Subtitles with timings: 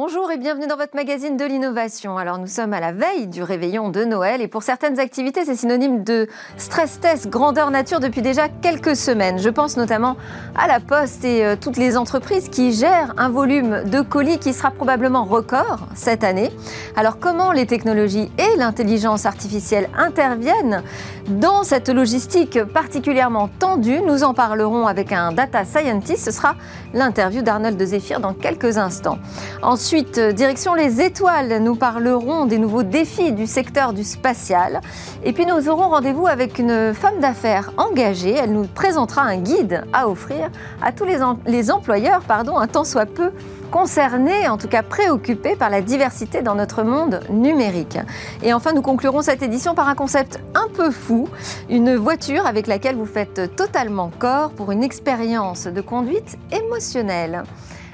[0.00, 2.18] Bonjour et bienvenue dans votre magazine de l'innovation.
[2.18, 5.56] Alors nous sommes à la veille du réveillon de Noël et pour certaines activités c'est
[5.56, 9.40] synonyme de stress test grandeur nature depuis déjà quelques semaines.
[9.40, 10.16] Je pense notamment
[10.56, 14.52] à la Poste et euh, toutes les entreprises qui gèrent un volume de colis qui
[14.52, 16.52] sera probablement record cette année.
[16.94, 20.84] Alors comment les technologies et l'intelligence artificielle interviennent
[21.26, 24.00] dans cette logistique particulièrement tendue?
[24.06, 26.24] Nous en parlerons avec un data scientist.
[26.24, 26.54] Ce sera
[26.94, 29.18] l'interview d'Arnold de Zéphyr dans quelques instants.
[29.60, 34.80] Ensuite, euh, direction les étoiles, nous parlerons des nouveaux défis du secteur du spatial.
[35.24, 38.34] Et puis nous aurons rendez-vous avec une femme d'affaires engagée.
[38.34, 40.50] Elle nous présentera un guide à offrir
[40.82, 43.30] à tous les, les employeurs, pardon, un tant soit peu
[43.70, 47.98] concernés, en tout cas préoccupés par la diversité dans notre monde numérique.
[48.42, 51.28] Et enfin, nous conclurons cette édition par un concept un peu fou,
[51.70, 57.44] une voiture avec laquelle vous faites totalement corps pour une expérience de conduite émotionnelle.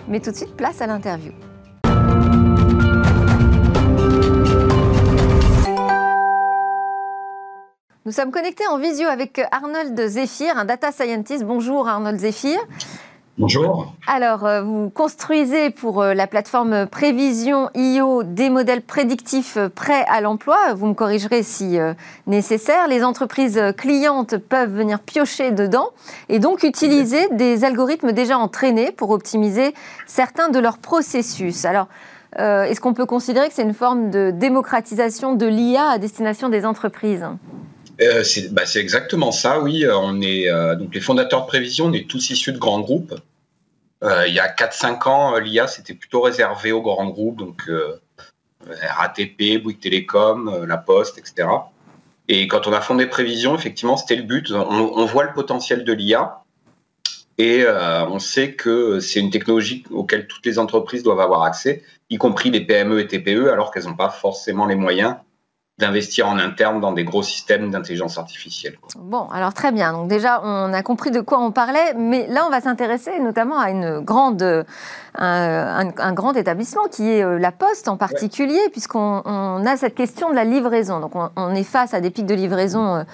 [0.08, 1.32] Mais tout de suite, place à l'interview.
[8.06, 11.42] Nous sommes connectés en visio avec Arnold Zephyr, un data scientist.
[11.42, 12.58] Bonjour Arnold Zephyr.
[13.38, 13.94] Bonjour.
[14.06, 20.04] Alors, euh, vous construisez pour euh, la plateforme Prévision IO des modèles prédictifs euh, prêts
[20.06, 20.74] à l'emploi.
[20.74, 21.78] Vous me corrigerez si
[22.26, 22.88] nécessaire.
[22.88, 25.88] Les entreprises clientes peuvent venir piocher dedans
[26.28, 29.72] et donc utiliser des algorithmes déjà entraînés pour optimiser
[30.04, 31.64] certains de leurs processus.
[31.64, 31.88] Alors,
[32.36, 36.66] est-ce qu'on peut considérer que c'est une forme de démocratisation de l'IA à destination des
[36.66, 37.26] entreprises?
[38.00, 39.84] Euh, bah, c'est exactement ça, oui.
[39.84, 42.80] Euh, on est euh, donc les fondateurs de prévision, on est tous issus de grands
[42.80, 43.14] groupes.
[44.02, 47.70] il y a 4-5 ans, l'IA c'était plutôt réservé aux grands groupes, donc
[48.60, 51.48] RATP, Bouygues Télécom, La Poste, etc.
[52.28, 54.50] Et quand on a fondé Prévision, effectivement, c'était le but.
[54.50, 56.42] On, voit le potentiel de l'IA
[57.38, 62.18] et on sait que c'est une technologie auquel toutes les entreprises doivent avoir accès, y
[62.18, 65.16] compris les PME et TPE, alors qu'elles n'ont pas forcément les moyens
[65.78, 68.78] d'investir en interne dans des gros systèmes d'intelligence artificielle.
[68.96, 69.92] Bon, alors très bien.
[69.92, 73.58] Donc déjà, on a compris de quoi on parlait, mais là, on va s'intéresser notamment
[73.58, 74.64] à une grande,
[75.18, 80.36] un, grand établissement qui est euh, la Poste en particulier, puisqu'on a cette question de
[80.36, 81.00] la livraison.
[81.00, 82.96] Donc on, est face à des pics de livraison.
[82.96, 83.04] Euh,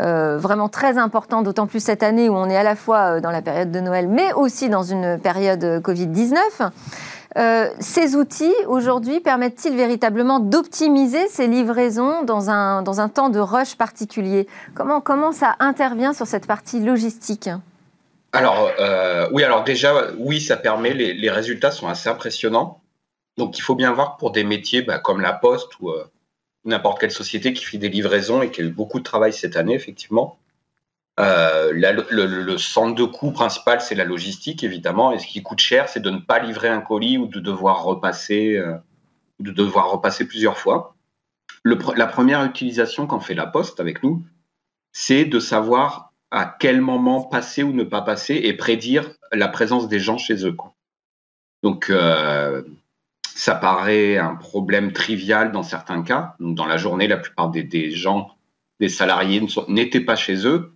[0.00, 3.32] euh, vraiment très importants, d'autant plus cette année où on est à la fois dans
[3.32, 6.70] la période de Noël, mais aussi dans une période Covid-19.
[7.38, 13.38] Euh, ces outils, aujourd'hui, permettent-ils véritablement d'optimiser ces livraisons dans un, dans un temps de
[13.38, 14.48] rush particulier?
[14.74, 17.48] Comment, comment ça intervient sur cette partie logistique?
[18.32, 22.80] Alors, euh, oui, alors déjà, oui, ça permet, les, résultats sont assez impressionnants.
[23.36, 26.04] Donc, il faut bien voir pour des métiers bah, comme la Poste ou euh,
[26.64, 29.56] n'importe quelle société qui fait des livraisons et qui a eu beaucoup de travail cette
[29.56, 30.36] année, effectivement,
[31.20, 35.12] euh, le, centre de coût principal, c'est la logistique, évidemment.
[35.12, 37.82] Et ce qui coûte cher, c'est de ne pas livrer un colis ou de devoir
[37.82, 38.74] repasser, euh,
[39.38, 40.94] de devoir repasser plusieurs fois.
[41.64, 44.22] la première utilisation qu'en fait la Poste avec nous,
[44.92, 49.88] c'est de savoir à quel moment passer ou ne pas passer et prédire la présence
[49.88, 50.56] des gens chez eux.
[51.62, 52.62] Donc, euh,
[53.34, 56.34] ça paraît un problème trivial dans certains cas.
[56.40, 58.36] dans la journée, la plupart des gens,
[58.78, 60.72] des salariés n'étaient pas chez eux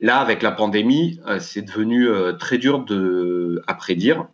[0.00, 2.84] Là, avec la pandémie, euh, c'est devenu euh, très dur
[3.66, 4.28] à prédire.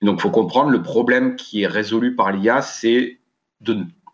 [0.00, 3.20] Donc, il faut comprendre, le problème qui est résolu par l'IA, c'est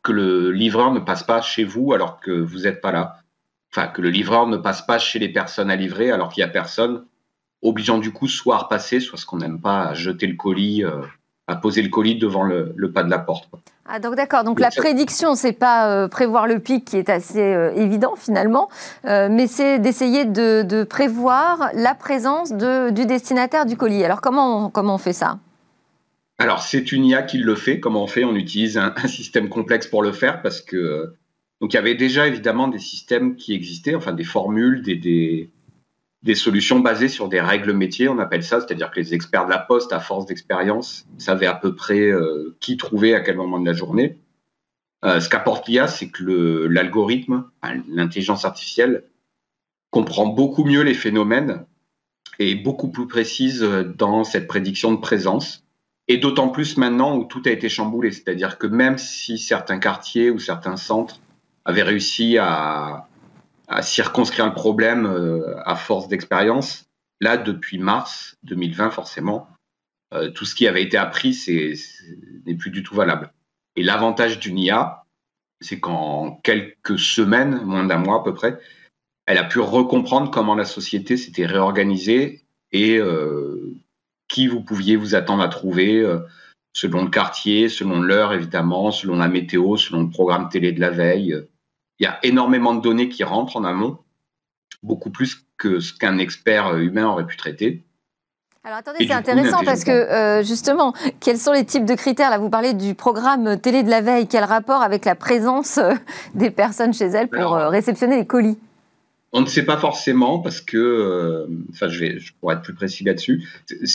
[0.03, 3.21] que le livreur ne passe pas chez vous alors que vous n'êtes pas là.
[3.73, 6.49] Enfin, que le livreur ne passe pas chez les personnes à livrer alors qu'il n'y
[6.51, 7.07] a personne,
[7.63, 10.85] obligeant du coup soit à repasser, soit ce qu'on n'aime pas, à jeter le colis,
[10.85, 11.03] euh,
[11.51, 13.49] à poser le colis devant le, pas de la porte.
[13.87, 17.41] Ah, donc d'accord, donc la prédiction, c'est pas euh, prévoir le pic qui est assez
[17.41, 18.69] euh, évident finalement,
[19.05, 24.05] euh, mais c'est d'essayer de, prévoir la présence du destinataire du colis.
[24.05, 25.39] Alors comment on, comment on fait ça?
[26.39, 27.81] Alors c'est une IA qui le fait.
[27.81, 28.25] Comment on fait?
[28.25, 31.15] On utilise un, système complexe pour le faire parce que
[31.61, 35.51] donc il y avait déjà évidemment des systèmes qui existaient, enfin des formules, des des
[36.35, 39.59] solutions basées sur des règles métiers, on appelle ça, c'est-à-dire que les experts de la
[39.59, 43.67] poste, à force d'expérience, savaient à peu près euh, qui trouver à quel moment de
[43.67, 44.19] la journée.
[45.05, 47.45] Euh, ce qu'apporte l'IA, c'est que l'algorithme,
[47.89, 49.05] l'intelligence artificielle,
[49.91, 51.65] comprend beaucoup mieux les phénomènes
[52.39, 53.63] et beaucoup plus précise
[53.97, 55.65] dans cette prédiction de présence.
[56.07, 60.31] Et d'autant plus maintenant où tout a été chamboulé, c'est-à-dire que même si certains quartiers
[60.31, 61.21] ou certains centres
[61.65, 63.09] avaient réussi à,
[63.71, 66.87] à circonscrire le problème euh, à force d'expérience.
[67.21, 69.49] Là, depuis mars 2020, forcément,
[70.13, 71.39] euh, tout ce qui avait été appris
[72.47, 73.33] n'est plus du tout valable.
[73.77, 75.05] Et l'avantage d'une IA,
[75.61, 78.59] c'est qu'en quelques semaines, moins d'un mois à peu près,
[79.27, 82.43] elle a pu recomprendre comment la société s'était réorganisée
[82.73, 83.77] et euh,
[84.27, 86.05] qui vous pouviez vous attendre à trouver
[86.73, 90.91] selon le quartier, selon l'heure évidemment, selon la météo, selon le programme télé de la
[90.91, 91.37] veille.
[92.01, 93.99] Il y a énormément de données qui rentrent en amont,
[94.83, 97.85] beaucoup plus que ce qu'un expert humain aurait pu traiter.
[98.63, 102.29] Alors attendez, c'est intéressant parce que euh, justement, quels sont les types de critères?
[102.29, 104.27] Là, vous parlez du programme télé de la veille.
[104.29, 105.95] Quel rapport avec la présence euh,
[106.35, 108.59] des personnes chez elles pour euh, réceptionner les colis?
[109.33, 113.05] on ne sait pas forcément parce que, enfin, je, vais, je pourrais être plus précis
[113.05, 113.49] là-dessus,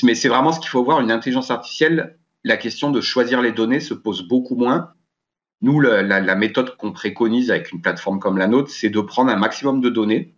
[0.03, 1.01] mais c'est vraiment ce qu'il faut voir.
[1.01, 2.15] Une intelligence artificielle,
[2.45, 4.93] la question de choisir les données se pose beaucoup moins.
[5.61, 9.37] Nous, la méthode qu'on préconise avec une plateforme comme la nôtre, c'est de prendre un
[9.37, 10.35] maximum de données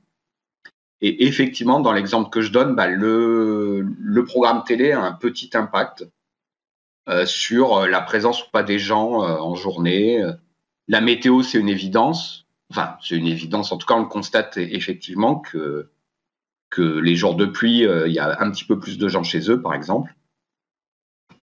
[1.01, 6.07] et effectivement, dans l'exemple que je donne, bah, le, programme télé a un petit impact
[7.07, 10.23] euh, sur euh, la présence ou pas des gens euh, en journée.
[10.87, 12.47] La météo, c'est une évidence.
[12.71, 13.71] Enfin, c'est une évidence.
[13.71, 15.91] En tout cas, on constate effectivement que,
[16.69, 19.51] que les jours de pluie, il y a un petit peu plus de gens chez
[19.51, 20.15] eux, par exemple.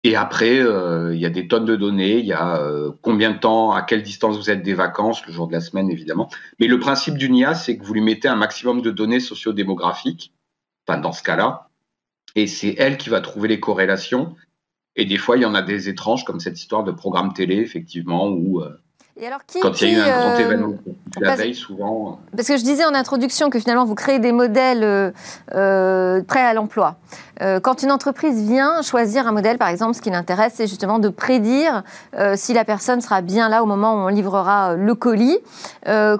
[0.05, 3.33] Et après, euh, il y a des tonnes de données, il y a euh, combien
[3.33, 6.31] de temps, à quelle distance vous êtes des vacances, le jour de la semaine évidemment.
[6.61, 10.33] Mais le principe d'une IA, c'est que vous lui mettez un maximum de données sociodémographiques,
[10.87, 11.69] enfin dans ce cas-là,
[12.37, 14.37] et c'est elle qui va trouver les corrélations.
[14.95, 17.57] Et des fois, il y en a des étranges, comme cette histoire de programme télé,
[17.57, 18.81] effectivement, où euh,
[19.61, 20.75] quand il y a eu un grand événement
[21.21, 22.21] la veille, souvent.
[22.37, 25.13] Parce que je disais en introduction que finalement, vous créez des modèles
[25.49, 26.97] prêts à l'emploi.
[27.43, 30.99] Euh, quand une entreprise vient choisir un modèle, par exemple, ce qui l'intéresse, c'est justement
[30.99, 31.85] de prédire
[32.17, 35.39] euh, si la personne sera bien là au moment où on livrera euh, le colis.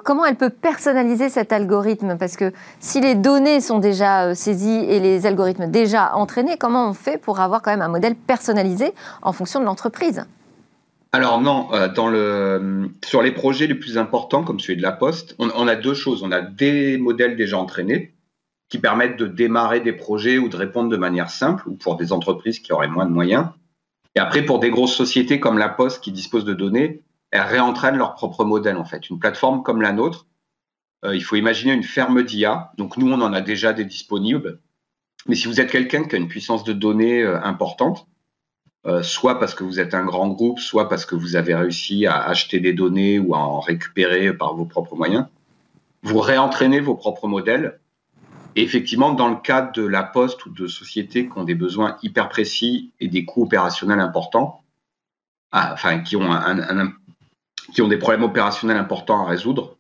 [0.05, 2.17] comment elle peut personnaliser cet algorithme?
[2.17, 6.95] Parce que si les données sont déjà saisies et les algorithmes déjà entraînés, comment on
[6.95, 10.25] fait pour avoir quand même un modèle personnalisé en fonction de l'entreprise?
[11.13, 15.35] Alors non, dans le, sur les projets les plus importants, comme celui de la Poste,
[15.39, 16.23] on a deux choses.
[16.23, 18.15] On a des modèles déjà entraînés,
[18.69, 22.13] qui permettent de démarrer des projets ou de répondre de manière simple, ou pour des
[22.13, 23.47] entreprises qui auraient moins de moyens.
[24.15, 27.97] Et après, pour des grosses sociétés comme La Poste qui disposent de données, elles réentraînent
[27.97, 29.09] leur propre modèle en fait.
[29.11, 30.27] Une plateforme comme la nôtre,
[31.05, 32.73] euh, il faut imaginer une ferme d'IA.
[32.77, 34.61] Donc nous, on en a déjà des disponibles.
[35.27, 38.07] Mais si vous êtes quelqu'un qui a une puissance de données euh, importante,
[38.87, 42.07] euh, soit parce que vous êtes un grand groupe, soit parce que vous avez réussi
[42.07, 45.27] à acheter des données ou à en récupérer par vos propres moyens,
[46.03, 47.79] vous réentraînez vos propres modèles
[48.63, 52.29] effectivement, dans le cadre de la poste ou de sociétés qui ont des besoins hyper
[52.29, 54.63] précis et des coûts opérationnels importants,
[55.53, 56.31] ah, enfin, qui ont,
[57.73, 59.77] qui ont des problèmes opérationnels importants à résoudre,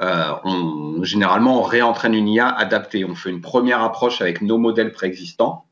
[0.00, 3.04] euh, on, généralement, on réentraîne une IA adaptée.
[3.04, 5.66] On fait une première approche avec nos modèles préexistants.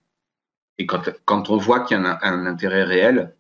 [0.79, 3.35] Et quand, on voit qu'il y a un, intérêt réel,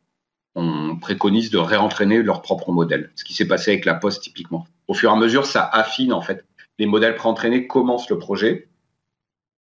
[0.55, 3.12] on préconise de réentraîner leur propre modèle.
[3.15, 4.67] Ce qui s'est passé avec la Poste typiquement.
[4.88, 6.44] Au fur et à mesure, ça affine en fait.
[6.79, 8.69] Les modèles préentraînés commencent le projet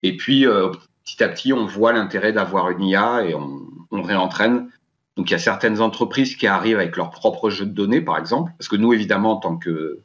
[0.02, 0.70] et puis, euh,
[1.04, 3.60] petit à petit, on voit l'intérêt d'avoir une IA et on,
[3.90, 4.70] réentraîne.
[5.16, 8.18] Donc, il y a certaines entreprises qui arrivent avec leur propre jeu de données, par
[8.18, 10.02] exemple, parce que nous, évidemment, en tant que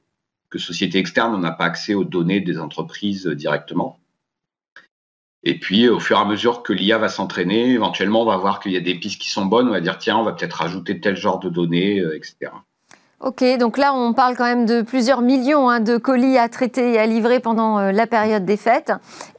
[0.58, 4.00] société externe, on n'a pas accès aux données des entreprises directement.
[5.44, 8.60] Et puis, au fur et à mesure que l'IA va s'entraîner, éventuellement, on va voir
[8.60, 9.68] qu'il y a des pistes qui sont bonnes.
[9.68, 12.52] On va dire, tiens, on va peut-être rajouter tel genre de données, euh, etc.
[13.20, 16.94] Ok, donc là on parle quand même de plusieurs millions hein, de colis à traiter
[16.94, 18.92] et à livrer pendant euh, la période des fêtes.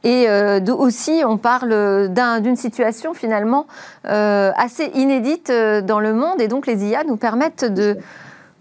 [0.03, 2.09] Et euh, aussi on parle
[2.41, 3.67] d'une situation finalement
[4.03, 6.41] assez inédite dans le monde.
[6.41, 7.97] Et donc les IA nous permettent de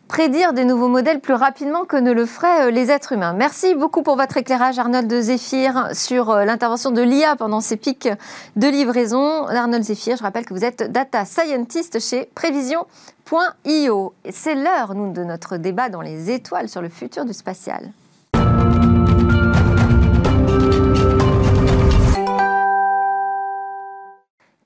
[0.09, 3.35] prédire des nouveaux modèles plus rapidement que ne le feraient les êtres humains.
[3.35, 8.09] Merci beaucoup pour votre éclairage, Arnold Zéphir, sur l'intervention de l'IA pendant ces pics
[8.57, 9.47] de livraison.
[9.47, 12.87] Arnold Zéphir, je rappelle que vous êtes data scientist chez Prévision
[13.67, 14.15] .io.
[14.31, 17.93] C'est l'heure, nous, de notre débat dans les étoiles sur le futur du spatial.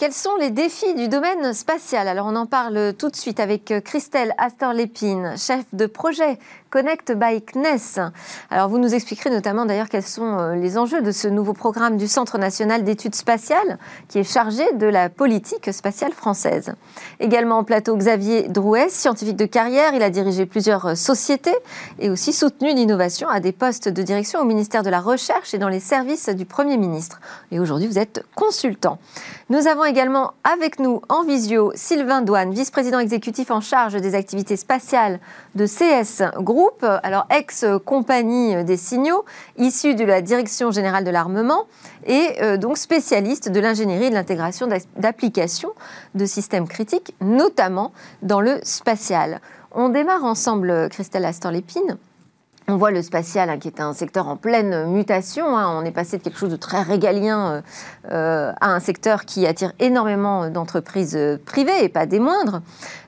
[0.03, 2.09] Quels sont les défis du domaine spatial?
[2.09, 6.41] Alors on en parle tout de suite avec Christelle Astor-Lépine, chef de projet
[6.71, 8.11] Connect by CNES.
[8.51, 11.99] Alors vous nous expliquerez notamment d'ailleurs quels sont euh, les enjeux de ce nouveau programme
[11.99, 13.79] du Centre national d'études spatiales
[14.09, 16.73] qui est chargé de la politique spatiale française.
[17.21, 21.55] Également en plateau Xavier Drouet, scientifique de carrière, il a dirigé plusieurs sociétés
[22.01, 25.59] et aussi soutenu l'innovation à des postes de direction au ministère de la Recherche et
[25.59, 27.21] dans les services du Premier ministre.
[27.53, 28.99] Et aujourd'hui vous êtes consultant.
[29.51, 34.57] Nous avons également avec nous en visio Sylvain Douane, vice-président exécutif en charge des activités
[34.57, 35.21] spatiales
[35.55, 39.27] de CS Group, alors ex-compagnie des signaux,
[39.59, 41.67] issue de la Direction générale de l'armement
[42.07, 45.73] et euh, donc spécialiste de l'ingénierie et de l'intégration d'applications
[46.15, 49.43] de systèmes critiques, notamment dans le spatial.
[49.73, 51.99] On démarre ensemble, Christelle Astor-Lépine.
[52.73, 55.59] On voit le spatial hein, qui est un secteur en pleine mutation.
[55.59, 55.79] Hein.
[55.79, 57.61] On est passé de quelque chose de très régalien euh,
[58.11, 62.63] euh, à un secteur qui attire énormément d'entreprises euh, privées et pas des moindres.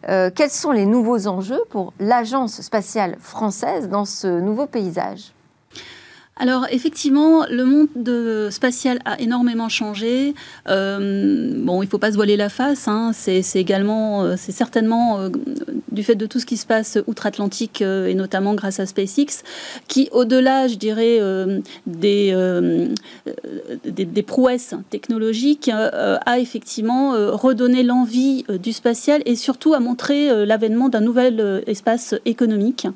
[0.06, 5.32] quels sont les nouveaux enjeux pour l'agence spatiale française dans ce nouveau paysage?
[6.36, 10.34] Alors effectivement, le monde spatial a énormément changé.
[10.68, 12.88] Euh, bon, il ne faut pas se voiler la face.
[12.88, 13.12] Hein.
[13.14, 15.28] C'est également, euh, c'est certainement euh,
[15.92, 19.44] du fait de tout ce qui se passe outre-Atlantique et notamment grâce à SpaceX,
[19.86, 21.20] qui au-delà, je dirais,
[21.86, 22.34] des,
[23.84, 31.00] des, prouesses technologiques, a effectivement redonné l'envie du spatial et surtout a montré l'avènement d'un
[31.00, 32.88] nouvel espace économique.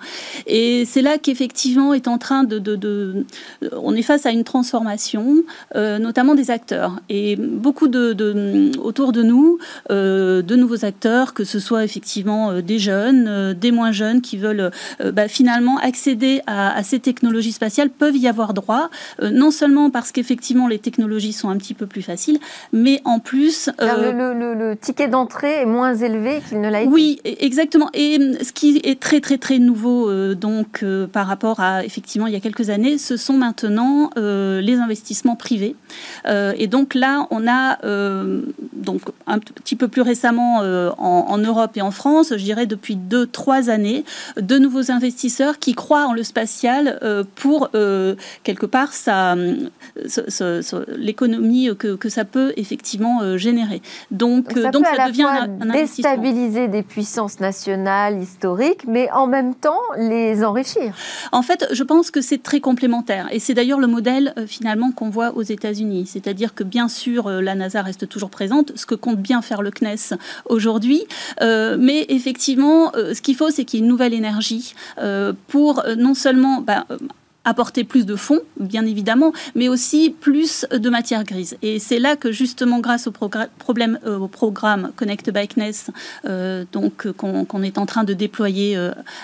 [0.47, 2.59] Et c'est là qu'effectivement est en train de
[3.73, 5.37] on est face à une transformation,
[5.77, 7.01] euh, notamment des acteurs.
[7.09, 9.59] Et beaucoup de, autour de nous,
[9.91, 14.37] euh, de nouveaux acteurs, que ce soit effectivement euh, des jeunes, des moins jeunes, qui
[14.37, 14.71] veulent
[15.13, 18.91] bah, finalement accéder à, ces technologies spatiales, peuvent y avoir droit,
[19.23, 22.39] non seulement parce qu'effectivement les technologies sont un petit peu plus faciles,
[22.73, 23.71] mais en plus...
[23.79, 26.91] Le, ticket d'entrée est moins élevé qu'il ne l'a été.
[26.91, 27.91] Oui, e-, exactement.
[27.95, 32.37] Et ce qui est très très très nouveau donc par rapport à effectivement il y
[32.37, 35.77] a quelques années, ce sont maintenant euh, les investissements privés.
[36.27, 40.59] Euh, et donc là, on a euh, donc un petit peu plus récemment
[40.99, 44.05] en, Europe et en France, je dirais depuis deux, trois années,
[44.37, 46.99] de nouveaux investisseurs qui croient en le spatial
[47.35, 47.71] pour
[48.43, 48.91] quelque part
[50.97, 53.83] l'économie que, que, ça peut effectivement générer.
[54.11, 59.81] Donc, ça, donc ça devient un, déstabiliser des puissances nationales historiques, mais en même temps
[59.97, 60.95] les enrichir.
[61.33, 63.08] En fait, je pense que c'est très complémentaire.
[63.31, 66.07] Et c'est d'ailleurs le modèle euh, finalement qu'on voit aux États-Unis.
[66.07, 69.63] C'est-à-dire que bien sûr, euh, la NASA reste toujours présente, ce que compte bien faire
[69.63, 71.05] le CNES aujourd'hui.
[71.41, 74.75] Euh, mais effectivement, ce qu'il faut, c'est qu'il y ait une nouvelle énergie
[75.49, 76.87] pour non seulement bah,
[77.49, 81.57] apporter plus de fonds, bien évidemment, mais aussi plus de matière grise.
[81.63, 85.91] Et c'est là que justement, grâce au, problème, euh, au programme Connect by CNES,
[86.27, 88.79] euh, donc euh, qu'on est en train de déployer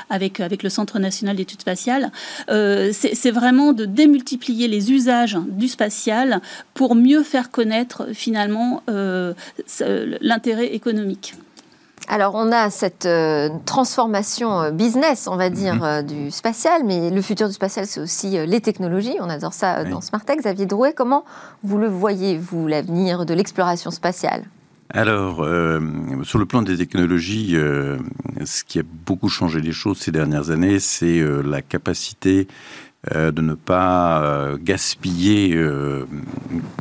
[0.09, 2.11] avec, avec le Centre national d'études spatiales,
[2.49, 6.41] c'est vraiment de démultiplier les usages du spatial
[6.73, 8.83] pour mieux faire connaître finalement
[10.21, 11.35] l'intérêt économique.
[12.09, 15.83] Alors, on a cette euh, transformation euh, business, on va dire, mhm.
[15.83, 19.17] euh, du spatial, mais le futur du spatial, c'est aussi les technologies.
[19.21, 20.41] On adore ça dans Smartech.
[20.41, 21.25] Xavier Drouet, comment
[21.63, 24.45] vous le voyez, vous, l'avenir de l'exploration spatiale?
[24.91, 25.45] Alors,
[26.25, 27.57] sur le plan des technologies,
[28.45, 32.47] ce qui a beaucoup changé les choses ces dernières années, c'est la capacité
[33.13, 35.55] de ne pas gaspiller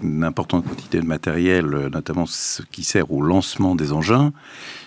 [0.03, 4.31] une importante quantité de matériel, notamment ce qui sert au lancement des engins,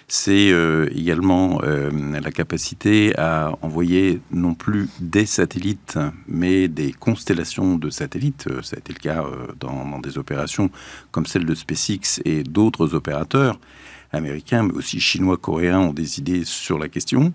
[0.09, 5.99] c'est euh, également euh, la capacité à envoyer non plus des satellites,
[6.29, 8.47] mais des constellations de satellites.
[8.49, 9.25] Euh, ça a été le cas
[9.59, 10.71] dans, des opérations
[11.11, 13.59] comme celle de SpaceX et d'autres opérateurs
[14.13, 17.33] américains, mais aussi chinois, coréens ont des idées sur la question.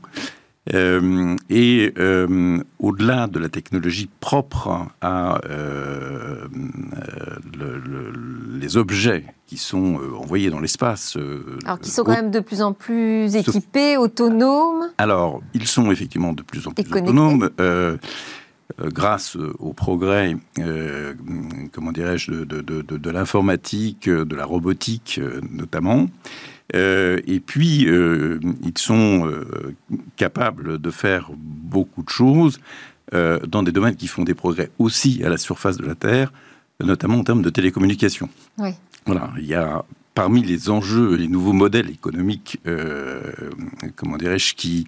[0.76, 6.48] Euh, et euh, au-delà de la technologie propre à euh,
[8.60, 11.18] les objets qui sont envoyés dans l'espace.
[11.66, 16.32] Alors qui sont quand même de plus en plus équipés, autonomes Alors, ils sont effectivement
[16.32, 17.50] de plus en plus autonomes.
[18.80, 20.38] grâce au progrès,
[21.72, 26.08] comment dirais-je, de, de l'informatique, de la robotique notamment.
[26.76, 29.76] Euh, et puis, euh, ils sont euh,
[30.16, 32.60] capables de faire beaucoup de choses
[33.46, 36.32] dans des domaines qui font des progrès aussi à la surface de la Terre,
[36.82, 38.30] notamment en termes de télécommunications.
[38.58, 38.70] Oui.
[39.06, 43.22] Voilà, il y a parmi les enjeux, les nouveaux modèles économiques, euh,
[43.96, 44.86] comment dirais-je, qui,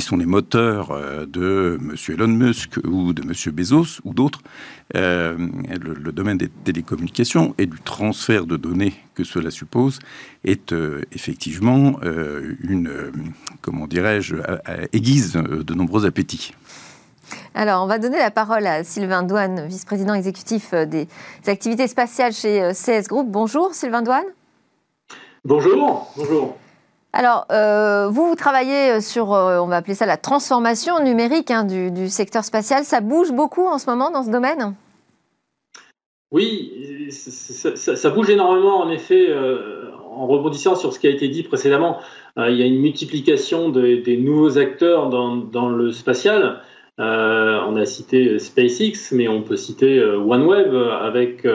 [0.00, 1.96] sont les moteurs euh, de M.
[2.08, 3.32] Elon Musk ou de M.
[3.54, 4.40] Bezos ou d'autres,
[4.94, 5.36] euh,
[5.80, 9.98] le, domaine des télécommunications et du transfert de données que cela suppose
[10.44, 10.74] est
[11.12, 11.98] effectivement
[12.62, 12.90] une,
[13.62, 14.36] comment dirais-je,
[14.92, 16.52] aiguise de nombreux appétits.
[17.54, 21.08] Alors, on va donner la parole à Sylvain Douane, vice-président exécutif des
[21.46, 23.28] activités spatiales chez CS Group.
[23.30, 24.26] Bonjour Sylvain Douane.
[25.46, 26.56] Bonjour, bonjour.
[27.12, 31.62] Alors, euh, vous, vous travaillez sur, euh, on va appeler ça la transformation numérique hein,
[31.64, 32.82] du, secteur spatial.
[32.82, 34.74] Ça bouge beaucoup en ce moment dans ce domaine?
[36.32, 39.26] Oui, ça, bouge énormément en effet.
[39.28, 41.98] Euh, en rebondissant sur ce qui a été dit précédemment,
[42.38, 46.60] il y a une multiplication des nouveaux acteurs dans, dans le spatial.
[46.98, 51.46] on a cité SpaceX, mais on peut citer OneWeb avec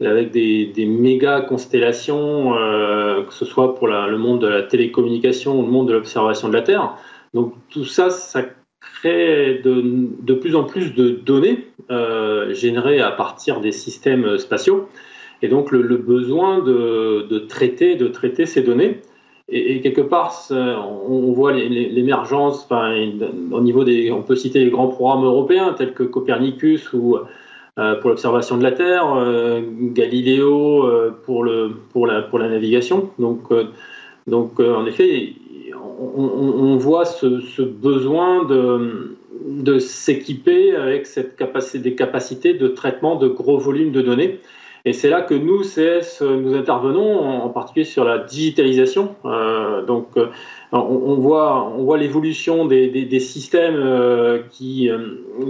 [0.00, 5.62] avec des, méga constellations, euh, que ce soit pour le monde de la télécommunication ou
[5.62, 6.94] le monde de l'observation de la Terre.
[7.34, 8.42] Donc tout ça, ça
[8.80, 11.66] crée de, plus en plus de données
[12.50, 14.88] générées à partir des systèmes spatiaux
[15.42, 19.00] et donc le, besoin de, traiter, de traiter ces données.
[19.48, 25.24] Et, quelque part, on, voit l'émergence, au niveau des, on peut citer les grands programmes
[25.24, 27.24] européens tels que Copernicus ou euh,
[27.76, 33.10] pour l'observation de la Terre, euh, Galiléo euh, pour, la, navigation.
[33.18, 33.50] Donc,
[34.60, 35.34] en effet,
[35.74, 43.16] on, voit ce, ce, besoin de, de s'équiper avec cette capacité, des capacités de traitement
[43.16, 44.40] de gros volumes de données.
[44.86, 49.14] Et c'est là que nous, CS, nous intervenons, en particulier sur la digitalisation.
[49.26, 50.28] Euh, donc, euh,
[50.72, 54.88] on, voit, on voit l'évolution des, systèmes euh, qui,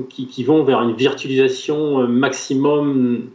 [0.08, 3.28] qui, vont vers une virtualisation maximum,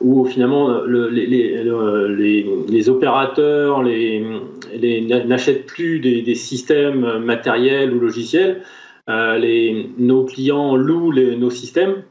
[0.00, 8.62] où finalement le, les, opérateurs n'achètent plus des, systèmes matériels ou logiciels.
[9.06, 12.03] nos clients louent nos systèmes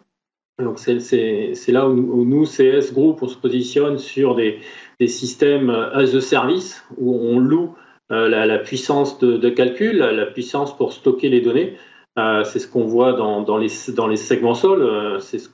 [0.64, 4.60] donc c'est là où, nous, CS Group, on se positionne sur des,
[5.06, 7.76] systèmes as a service où on loue
[8.12, 11.78] euh, la, puissance de, calcul, la, puissance pour stocker les données.
[12.20, 14.84] Euh, c'est ce qu'on voit dans, les, segments sol.
[14.84, 15.50] Euh, c'est ce,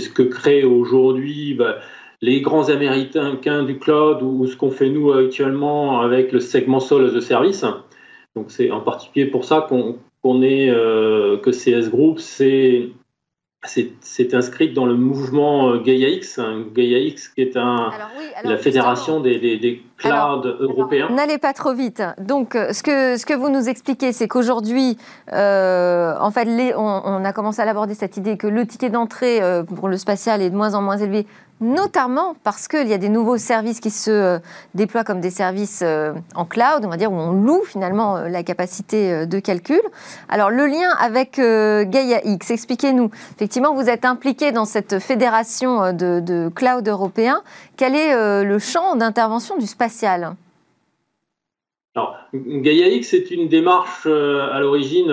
[0.00, 1.76] ce que créent aujourd'hui bah,
[2.22, 7.04] les grands Américains du cloud ou, ce qu'on fait nous actuellement avec le segment sol
[7.04, 7.64] as a service.
[8.34, 10.68] Donc c'est en particulier pour ça qu'on est
[11.42, 12.88] que CS Group, c'est
[13.64, 17.90] c'est inscrit dans le mouvement euh, Gaia X, hein, Gaia X qui est un,
[18.42, 19.82] la fédération des, des,
[21.10, 22.02] N'allez pas trop vite.
[22.18, 24.98] Donc, euh, ce que, ce que vous nous expliquez, c'est qu'aujourd'hui,
[25.32, 29.40] euh, en fait, les, on, a commencé à l'aborder cette idée que le ticket d'entrée
[29.76, 31.26] pour le spatial est de moins en moins élevé
[31.62, 34.38] notamment parce qu'il y a des nouveaux services qui se euh,
[34.74, 38.28] déploient comme des services euh, en cloud, on va dire, où on loue finalement euh,
[38.28, 39.80] la capacité de calcul.
[40.28, 43.10] Alors le lien avec Gaia X, expliquez-nous.
[43.36, 47.42] Effectivement, vous êtes impliqué dans cette fédération de, cloud européen.
[47.76, 49.91] Quel est le champ d'intervention du spatial
[51.94, 55.12] Alors, Gaia X est une démarche à l'origine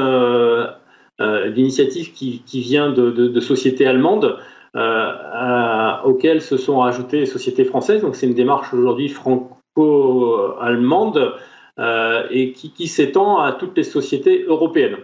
[1.19, 4.37] d'initiative qui, vient de, sociétés allemandes
[4.75, 8.01] euh, auxquelles se sont ajoutées les sociétés françaises.
[8.01, 11.33] Donc c'est une démarche aujourd'hui franco-allemande
[11.79, 14.97] euh, et qui, s'étend à toutes les sociétés européennes.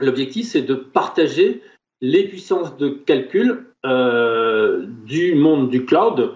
[0.00, 1.60] L'objectif, c'est de partager
[2.00, 6.32] les puissances de calcul euh, du monde du cloud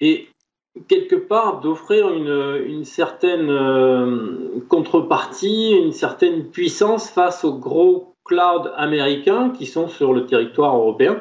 [0.00, 0.26] et
[0.88, 3.50] quelque part d'offrir une, une, certaine
[4.68, 11.20] contrepartie, une certaine puissance face aux gros clouds américains qui sont sur le territoire européen.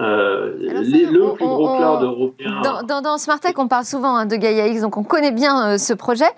[0.00, 2.62] Euh, le plus gros cloud européen.
[2.88, 5.78] Dans, dans, Smartech, on parle souvent hein, de Gaia X, donc on connaît bien euh,
[5.78, 6.30] ce projet.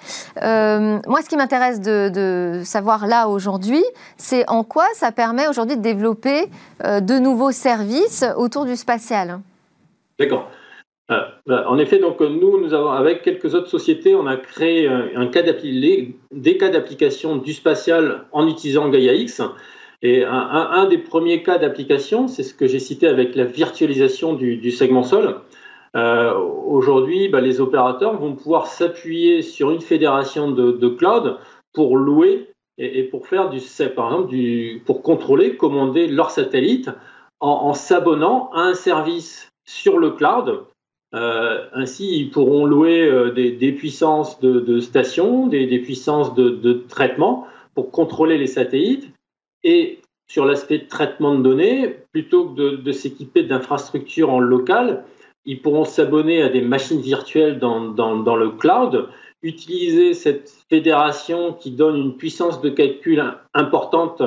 [0.43, 3.83] Euh, moi, ce qui m'intéresse de, savoir là aujourd'hui,
[4.19, 6.47] c'est en quoi ça permet aujourd'hui de développer
[6.83, 9.41] de nouveaux services autour du spatial.
[10.19, 10.49] D'accord.
[11.09, 14.89] Bah, en effet, donc nous, nous avons avec quelques autres sociétés, on a créé
[15.33, 19.43] cas des cas d'application du spatial en utilisant Gaia X.
[20.05, 24.71] Et un, des premiers cas d'application, c'est ce que j'ai cité avec la virtualisation du,
[24.71, 25.41] segment sol.
[25.97, 31.39] Euh, aujourd'hui, bah, les opérateurs vont pouvoir s'appuyer sur une fédération de, cloud
[31.73, 33.61] pour louer et, pour faire du,
[33.97, 36.91] par exemple, du, pour contrôler, commander leur satellite
[37.41, 40.65] en, s'abonnant à un service sur le cloud.
[41.15, 47.47] Euh, ainsi, ils pourront louer euh, des, puissances de, station, des, des puissances de, traitement
[47.75, 49.11] pour contrôler les satellites.
[49.63, 55.05] Et sur l'aspect de traitement de données, plutôt que de, s'équiper d'infrastructures en local,
[55.47, 59.09] ils pourront s'abonner à des machines virtuelles dans, le cloud,
[59.43, 63.23] utiliser cette fédération qui donne une puissance de calcul
[63.53, 64.23] importante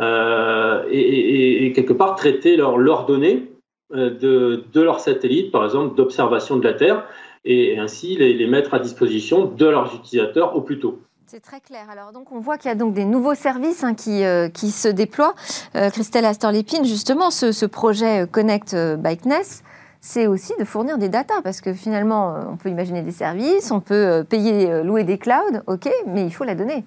[0.00, 3.48] euh, et, quelque part traiter leurs données
[3.90, 7.04] de, de leurs satellites, par exemple d'observation de la Terre,
[7.44, 11.00] et ainsi les, mettre à disposition de leurs utilisateurs au plus tôt.
[11.26, 11.86] C'est très clair.
[11.90, 14.70] Alors, donc, on voit qu'il y a donc des nouveaux services hein, qui, euh, qui
[14.70, 15.34] se déploient.
[15.76, 19.62] Euh, Christelle Astor-Lépine, justement, ce, projet euh, Connect Bikeness,
[20.00, 23.80] c'est aussi de fournir des datas parce que finalement, on peut imaginer des services, on
[23.80, 26.84] peut payer, louer des clouds, ok, mais il faut la donner.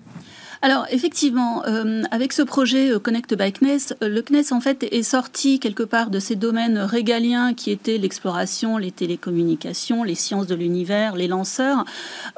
[0.64, 4.84] Alors effectivement, euh, avec ce projet euh, Connect by CNES, euh, le CNES en fait
[4.84, 10.46] est sorti quelque part de ces domaines régaliens qui étaient l'exploration, les télécommunications, les sciences
[10.46, 11.84] de l'univers, les lanceurs,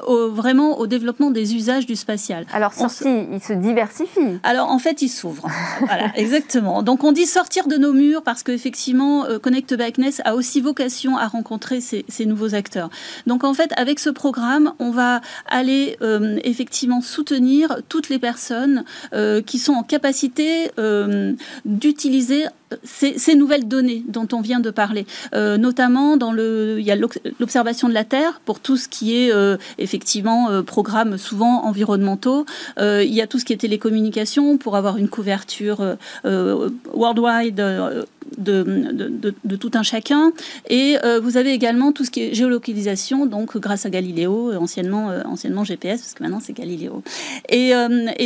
[0.07, 2.45] vraiment au développement des usages du spatial.
[2.53, 4.39] Alors sorti, il se diversifie.
[4.43, 5.49] Alors en fait, il s'ouvre.
[5.81, 6.81] voilà, exactement.
[6.81, 11.17] Donc on dit sortir de nos murs parce qu'effectivement, Connect by CNES a aussi vocation
[11.17, 12.89] à rencontrer ces, ces, nouveaux acteurs.
[13.27, 15.97] Donc en fait, avec ce programme, on va aller
[16.43, 18.83] effectivement soutenir toutes les personnes
[19.45, 20.71] qui sont en capacité
[21.65, 22.45] d'utiliser
[22.83, 26.95] ces, nouvelles données dont on vient de parler, euh, notamment dans le, il y a
[26.95, 32.45] l'observation de la Terre pour tout ce qui est euh, effectivement euh, programmes souvent environnementaux.
[32.79, 35.97] il y a tout ce qui est télécommunications pour avoir une couverture
[36.93, 37.61] worldwide
[38.37, 40.31] de, tout un chacun.
[40.69, 44.57] Et euh, vous avez également tout ce qui est géolocalisation, donc grâce à Galiléo, euh,
[44.57, 47.03] anciennement, euh, anciennement GPS, parce que maintenant c'est Galiléo.
[47.49, 47.73] Et,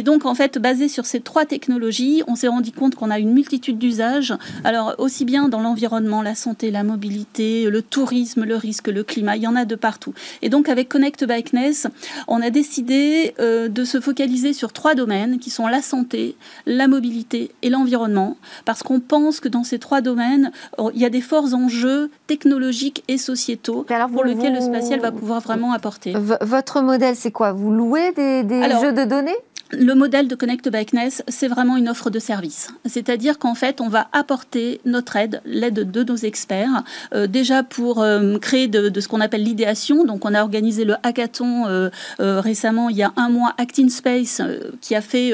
[0.03, 3.33] donc, en fait, basé sur ces trois technologies, on s'est rendu compte qu'on a une
[3.33, 4.33] multitude d'usages.
[4.63, 9.36] Alors, aussi bien dans l'environnement, la santé, la mobilité, le tourisme, le risque, le climat,
[9.36, 10.13] il y en a de partout.
[10.41, 11.88] Et donc, avec Connect Bikeness,
[12.28, 17.52] on a décidé de se focaliser sur trois domaines qui sont la santé, la mobilité
[17.62, 21.21] et l'environnement, parce qu'on pense que dans ces trois domaines, oh, il y a des
[21.21, 26.13] forts enjeux technologiques et sociétaux pour lesquels le spatial va pouvoir vraiment apporter.
[26.41, 27.52] votre modèle, c'est quoi?
[27.52, 28.43] Vous louez des,
[28.82, 29.36] jeux de données?
[29.71, 32.69] Le modèle de Connect Bikeness, c'est vraiment une offre de service.
[32.86, 38.01] C'est-à-dire qu'en fait, on va apporter notre aide, l'aide de nos experts, euh, déjà pour
[38.01, 40.06] euh, créer de, ce qu'on appelle l'idéation.
[40.06, 43.89] Donc, on a organisé le hackathon euh, récemment, il y a un mois, Act in
[43.89, 44.41] Space,
[44.82, 45.34] qui a fait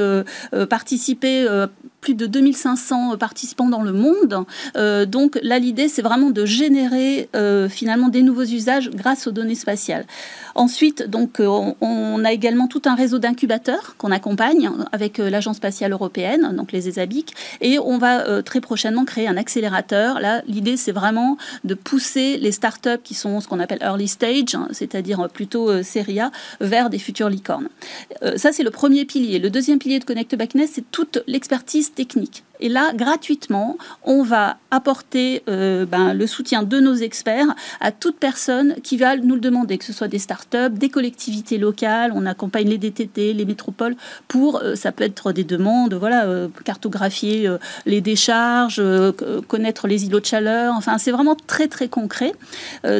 [0.69, 1.47] participer
[2.03, 4.43] plus de 2500 participants dans le monde.
[4.75, 9.31] Euh, donc là, l'idée, c'est vraiment de générer euh, finalement des nouveaux usages grâce aux
[9.31, 10.05] données spatiales.
[10.53, 11.47] Ensuite, donc, euh,
[11.79, 16.89] on, a également tout un réseau d'incubateurs qu'on accompagne avec l'Agence spatiale européenne, donc les
[16.89, 20.19] ESABIC, et on va très prochainement créer un accélérateur.
[20.19, 24.55] Là, l'idée, c'est vraiment de pousser les startups qui sont ce qu'on appelle early stage,
[24.55, 27.67] hein, c'est-à-dire plutôt série A, vers des futures licornes.
[28.35, 29.39] ça, c'est le premier pilier.
[29.39, 32.43] Le deuxième pilier de Connect Backness, c'est toute l'expertise technique.
[32.59, 37.47] Et là, gratuitement, on va apporter euh, ben, le soutien de nos experts
[37.81, 41.57] à toute personne qui va nous le demander, que ce soit des startups, des collectivités
[41.57, 42.11] locales.
[42.15, 43.95] On accompagne les DTT, les métropoles
[44.27, 47.49] pour, euh, ça peut être des demandes, voilà, euh, cartographier
[47.85, 48.81] les décharges,
[49.47, 50.75] connaître les îlots de chaleur.
[50.75, 52.33] Enfin, c'est vraiment très très concret.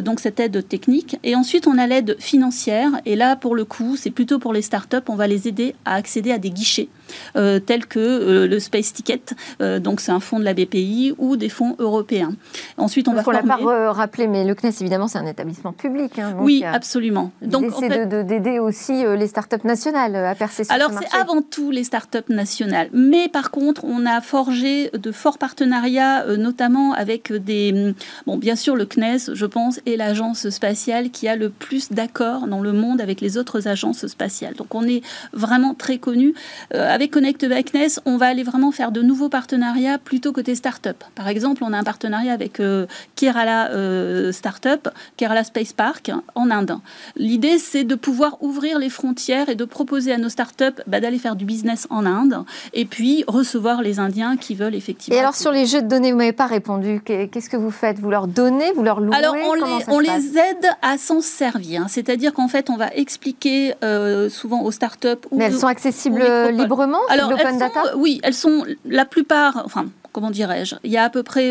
[0.02, 1.16] donc cette aide technique.
[1.22, 2.90] Et ensuite, on a l'aide financière.
[3.06, 4.96] Et là, pour le coup, c'est plutôt pour les startups.
[5.08, 6.88] On va les aider à accéder à des guichets
[7.34, 11.48] tels que le Space Ticket euh, donc c'est un fonds de la BPI ou des
[11.48, 12.32] fonds européens.
[12.76, 13.40] Ensuite, on va former...
[13.46, 16.18] l'a pas rappelé, mais le CNES, évidemment, c'est un établissement public.
[16.18, 17.30] Hein, oui, euh, absolument.
[17.42, 21.70] Donc, c'est d'aider aussi euh, les startups nationales à percer sur Alors, c'est avant tout
[21.70, 22.88] les startups nationales.
[22.92, 27.94] Mais par contre, on a forgé de forts partenariats, notamment avec des...
[28.26, 32.46] Bon, bien sûr, le CNES, je pense, est l'agence spatiale qui a le plus d'accords
[32.46, 34.54] dans le monde avec les autres agences spatiales.
[34.54, 36.34] Donc, on est vraiment très connu.
[36.72, 41.02] avec Connect by CNES, on va aller vraiment faire de nouveaux partenariats plutôt côté start-up.
[41.16, 46.52] Par exemple, on a un partenariat avec euh, Kerala euh, Startup, Kerala Space Park en
[46.52, 46.78] Inde.
[47.16, 51.18] L'idée, c'est de pouvoir ouvrir les frontières et de proposer à nos start-up bah, d'aller
[51.18, 52.44] faire du business en Inde
[52.74, 55.16] et puis recevoir les Indiens qui veulent effectivement.
[55.16, 57.00] Et alors, sur les jeux de données, vous m'avez pas répondu.
[57.04, 57.98] Qu'est-ce que vous faites?
[57.98, 58.70] Vous leur donnez?
[58.76, 59.16] Vous leur louez?
[59.16, 61.86] Alors, on, les, on les, aide à s'en servir.
[61.88, 65.26] C'est-à-dire qu'en fait, on va expliquer euh, souvent aux start-up.
[65.32, 67.96] Mais elles sont accessibles librement Alors, l'open data?
[67.96, 71.50] Oui, elles sont la plus plupart, enfin comment dirais-je, il y a à peu près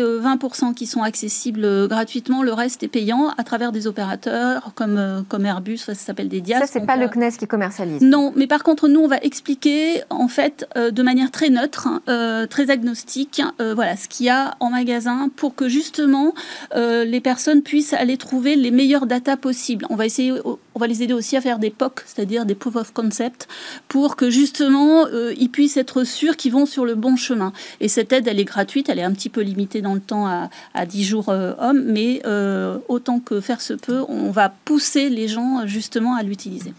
[0.70, 4.96] euh, qui sont accessibles euh, gratuitement, le reste est payant à travers des opérateurs comme,
[4.96, 6.60] euh, comme Airbus, ça, s'appelle des DIAS.
[6.60, 10.02] Ça, c'est pas le CNES qui commercialise Non, mais par contre, nous, on va expliquer
[10.08, 11.88] en fait de manière très neutre,
[12.48, 16.32] très agnostique, voilà, ce qu'il y a en magasin pour que justement
[16.74, 19.86] les personnes puissent aller trouver les meilleures datas possibles.
[19.90, 22.76] On va essayer, on va les aider aussi à faire des POC, c'est-à-dire des proof
[22.76, 23.46] of concept,
[23.88, 27.52] pour que justement ils puissent être sûrs qu'ils vont sur le bon chemin.
[27.80, 30.28] Et cette aide, elle est gratuite, elle est un petit peu limitée dans le temps
[30.28, 34.48] à, à 10 jours euh, hommes, mais euh, autant que faire se peut, on va
[34.48, 36.72] pousser les gens justement à l'utiliser.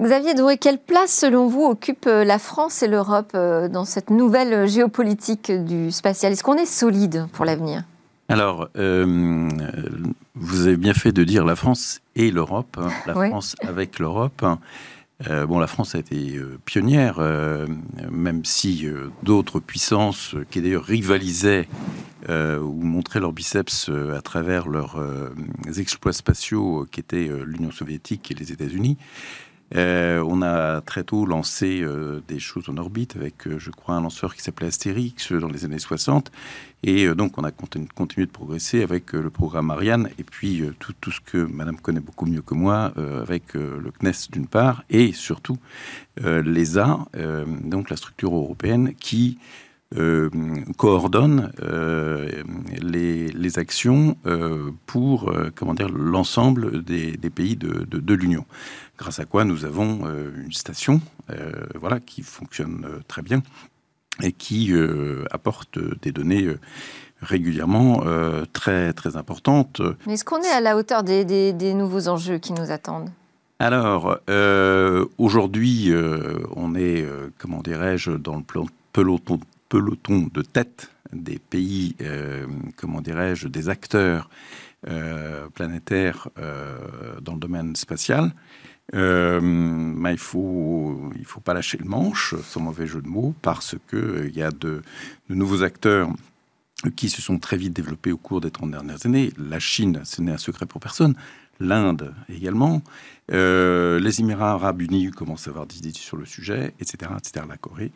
[0.00, 4.68] Xavier Doué, quelle place selon vous occupe euh, la France et l'Europe dans cette nouvelle
[4.68, 6.32] géopolitique du spatial?
[6.32, 7.82] Est-ce qu'on est solide pour l'avenir?
[8.28, 12.90] Alors, vous avez bien fait de dire la France et l'Europe, hein.
[13.08, 14.44] la France avec l'Europe.
[15.28, 17.66] Euh, bon, la France a été euh, pionnière, euh,
[18.10, 18.86] même si
[19.22, 21.68] d'autres puissances, qui d'ailleurs rivalisaient
[22.28, 25.02] ou montraient leurs biceps à travers leurs
[25.78, 28.98] exploits spatiaux, qui étaient l'Union soviétique et les États-Unis,
[29.76, 33.94] euh, on a très tôt lancé euh, des choses en orbite avec, euh, je crois,
[33.94, 36.32] un lanceur qui s'appelait Astérix dans les années 60.
[36.82, 41.20] Et donc, on a continué de progresser avec le programme Ariane et puis tout, ce
[41.20, 45.58] que Madame connaît beaucoup mieux que moi avec le CNES d'une part et surtout
[46.16, 47.00] l'ESA,
[47.62, 49.36] donc la structure européenne qui
[50.78, 51.52] coordonne
[52.80, 54.16] les, actions
[54.86, 58.46] pour comment dire l'ensemble des, pays de l'Union.
[59.00, 61.00] Grâce à quoi nous avons une station
[61.74, 63.42] voilà qui fonctionne très bien
[64.22, 64.74] et qui
[65.30, 66.54] apporte des données
[67.22, 69.80] régulièrement euh, très, très importante.
[70.06, 73.10] Mais est-ce qu'on est à la hauteur des, des, nouveaux enjeux qui nous attendent?
[73.58, 77.06] Alors, euh, aujourd'hui, euh, on est,
[77.38, 78.42] comment dirais-je, dans le
[78.92, 81.96] peloton, peloton de tête des pays,
[82.76, 84.30] comment dirais-je, des acteurs
[85.54, 86.28] planétaires
[87.20, 88.32] dans le domaine spatial.
[88.92, 93.76] Mais il faut, il faut pas lâcher le manche, sans mauvais jeu de mots, parce
[93.88, 94.82] que il y a de,
[95.28, 96.10] de nouveaux acteurs
[96.96, 99.32] qui se sont très vite développés au cours des 30 dernières années.
[99.36, 101.14] La Chine, ce n'est un secret pour personne.
[101.58, 102.82] L'Inde également.
[103.32, 107.12] Euh, les Émirats arabes unis commencent à avoir des idées sur le sujet, etc.
[107.18, 107.44] etc.
[107.48, 107.92] la Corée.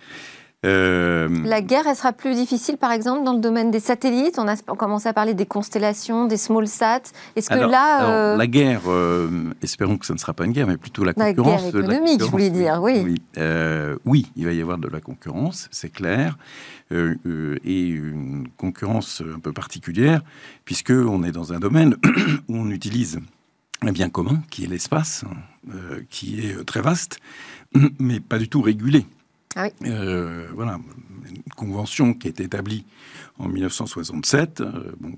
[0.64, 4.38] Euh, la guerre, elle sera plus difficile, par exemple, dans le domaine des satellites?
[4.38, 7.02] On a commencé à parler des constellations, des small sats.
[7.36, 8.82] Est-ce que là, euh, la guerre,
[9.62, 11.64] espérons que ce ne sera pas une guerre, mais plutôt la concurrence.
[11.64, 13.20] La guerre économique, je voulais dire, oui.
[14.04, 16.36] oui, il va y avoir de la concurrence, c'est clair.
[16.92, 20.22] Euh, euh, et une concurrence un peu particulière,
[20.66, 21.96] puisque on est dans un domaine
[22.48, 23.20] où on utilise
[23.80, 25.24] un bien commun, qui est l'espace,
[25.74, 27.20] euh, qui est très vaste,
[27.98, 29.06] mais pas du tout régulé.
[29.56, 29.68] Ah
[30.54, 30.78] voilà,
[31.28, 32.84] une convention qui est établie
[33.38, 34.62] en 1967,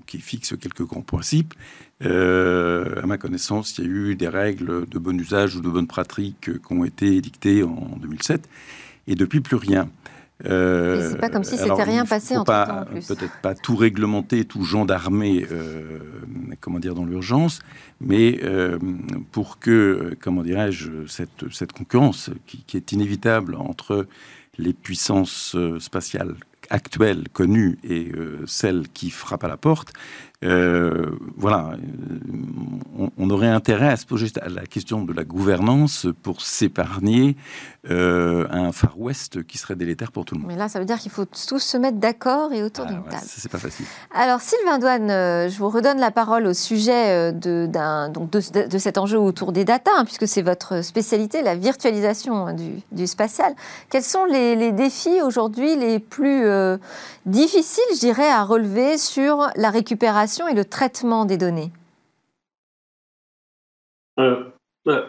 [0.05, 1.53] qui fixe quelques grands principes.
[2.01, 5.87] à ma connaissance, il y a eu des règles de bon usage ou de bonne
[5.87, 8.47] pratique qui ont été édictées en 2007,
[9.07, 9.89] et depuis plus rien.
[10.45, 12.85] Euh, c'est pas comme si c'était rien passé en temps.
[13.07, 15.99] Peut-être pas tout réglementer, tout gendarmer, euh,
[16.61, 17.59] comment dire, dans l'urgence,
[18.01, 18.77] mais euh,
[19.31, 24.07] pour que, comment dirais-je, cette, cette concurrence qui, qui, est inévitable entre
[24.59, 26.35] les puissances spatiales
[26.69, 28.11] actuelles, connues, et
[28.45, 29.93] celles qui frappent à la porte,
[30.45, 36.41] euh, voilà, euh, on, aurait intérêt à se poser la question de la gouvernance pour
[36.41, 37.35] s'épargner
[37.89, 40.51] euh, un Far West qui serait délétère pour tout le monde.
[40.51, 43.03] Mais là, ça veut dire qu'il faut tous se mettre d'accord et autour ah, d'une
[43.03, 43.23] table.
[43.25, 43.87] C'est pas facile.
[44.13, 45.07] Alors, Sylvain Douane,
[45.49, 47.67] je vous redonne la parole au sujet de,
[48.13, 52.55] donc de, cet enjeu autour des data, hein, puisque c'est votre spécialité, la virtualisation
[52.91, 53.55] du, spatial.
[53.89, 56.45] Quels sont les, défis aujourd'hui les plus
[57.25, 61.71] difficiles, je dirais, à relever sur la récupération et le traitement des données
[64.19, 64.43] euh,
[64.85, 65.05] bah,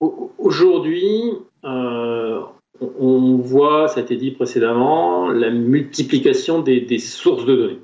[0.00, 1.32] Aujourd'hui,
[1.64, 2.42] euh,
[2.80, 7.80] on voit, ça a été dit précédemment, la multiplication des, sources de données.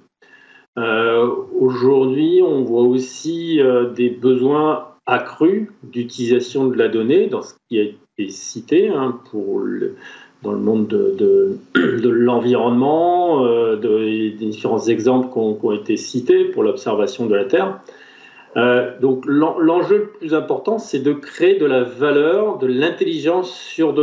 [0.79, 1.27] Euh,
[1.59, 3.61] aujourd'hui, on voit aussi
[3.95, 9.61] des besoins accrus d'utilisation de la donnée dans ce qui a été cité hein, pour
[9.61, 9.97] le,
[10.42, 17.26] dans le monde de, l'environnement, euh, des différents exemples qui ont, été cités pour l'observation
[17.26, 17.81] de la Terre.
[18.57, 23.94] Euh, donc l'enjeu le plus important, c'est de créer de la valeur, de l'intelligence sur,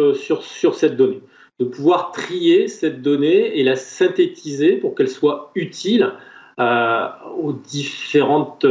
[0.73, 1.21] cette donnée,
[1.59, 6.13] de pouvoir trier cette donnée et la synthétiser pour qu'elle soit utile
[6.59, 8.65] euh, aux différentes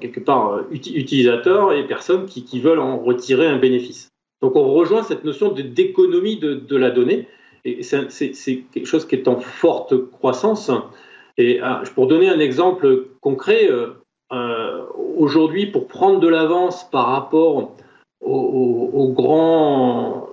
[0.00, 4.10] quelque part utilisateurs et personnes qui veulent en retirer un bénéfice.
[4.42, 7.26] Donc on rejoint cette notion d'économie de, la donnée,
[7.64, 10.70] et c'est quelque chose qui est en forte croissance.
[11.36, 13.88] Et ah, pour donner un exemple concret, euh,
[14.32, 14.84] euh,
[15.16, 17.72] aujourd'hui, pour prendre de l'avance par rapport
[18.20, 20.28] aux, grands,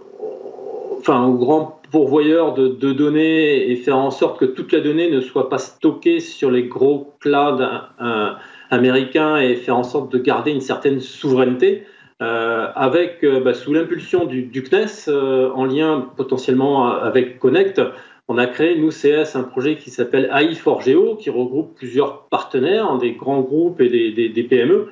[0.97, 5.21] enfin, aux grands pourvoyeurs de, données et faire en sorte que toute la donnée ne
[5.21, 7.61] soit pas stockée sur les gros clouds
[8.01, 8.31] euh,
[8.69, 11.83] américains et faire en sorte de garder une certaine souveraineté,
[12.21, 17.81] euh, avec, euh, bah, sous l'impulsion du, CNES, euh, en lien potentiellement avec Connect,
[18.29, 22.97] on a créé, nous, CS, un projet qui s'appelle AI4Geo, qui regroupe plusieurs partenaires, hein,
[22.97, 24.87] des grands groupes et des, PME,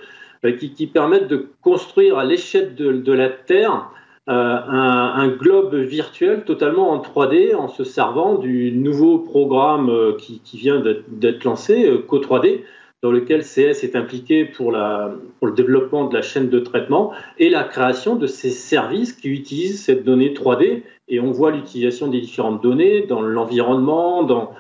[0.60, 3.90] qui, permettent de construire à l'échelle de, la Terre
[4.28, 10.84] un, globe virtuel totalement en 3D en se servant du nouveau programme qui, qui vient
[11.08, 12.62] d'être lancé, Co3D,
[13.04, 17.66] dans lequel CS est impliqué pour, le développement de la chaîne de traitement et la
[17.66, 20.84] création de ces services qui utilisent cette donnée 3D.
[21.10, 24.56] Et on voit l'utilisation des différentes données dans l'environnement, dans,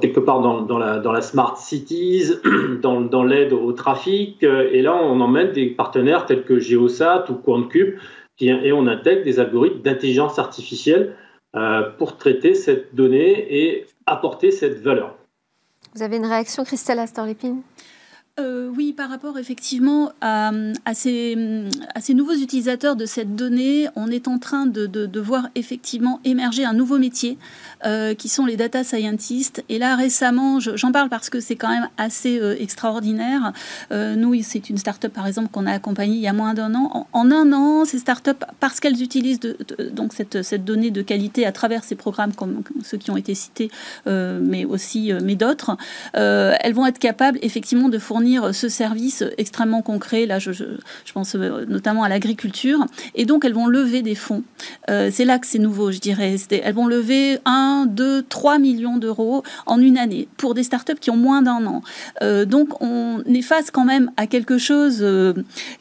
[0.00, 2.34] quelque part dans, la, smart cities,
[2.82, 4.42] dans, dans l'aide au trafic.
[4.42, 7.94] Et là, on emmène des partenaires tels que Geosat ou QuantCube
[8.40, 11.14] et on intègre des algorithmes d'intelligence artificielle
[11.54, 15.16] euh, pour traiter cette donnée et apporter cette valeur.
[15.94, 17.62] Vous avez une réaction, Christelle Astorlépine?
[18.40, 20.52] Euh, oui, par rapport effectivement à,
[20.94, 21.36] ces,
[22.14, 26.96] nouveaux utilisateurs de cette donnée, on est en train de, voir effectivement émerger un nouveau
[26.96, 27.36] métier
[27.84, 29.62] euh, qui sont les data scientists.
[29.68, 33.52] Et là, récemment, j'en parle parce que c'est quand même assez euh, extraordinaire.
[33.90, 37.06] nous, c'est une start-up par exemple qu'on a accompagnée il y a moins d'un an.
[37.12, 39.40] En, un an, ces start-up, parce qu'elles utilisent
[39.92, 43.34] donc cette, cette, donnée de qualité à travers ces programmes comme ceux qui ont été
[43.34, 43.70] cités,
[44.06, 45.76] mais aussi mais d'autres,
[46.14, 48.21] elles vont être capables effectivement de fournir
[48.52, 50.26] ce service extrêmement concret.
[50.26, 50.52] Là, je,
[51.14, 52.86] pense euh, notamment à l'agriculture.
[53.14, 54.42] Et donc, elles vont lever des fonds.
[54.90, 56.36] Euh, c'est là que c'est nouveau, je dirais.
[56.50, 61.10] Elles vont lever 1, 2, 3 millions d'euros en une année pour des startups qui
[61.10, 61.82] ont moins d'un an.
[62.22, 65.04] Euh, donc, on est face quand même à quelque chose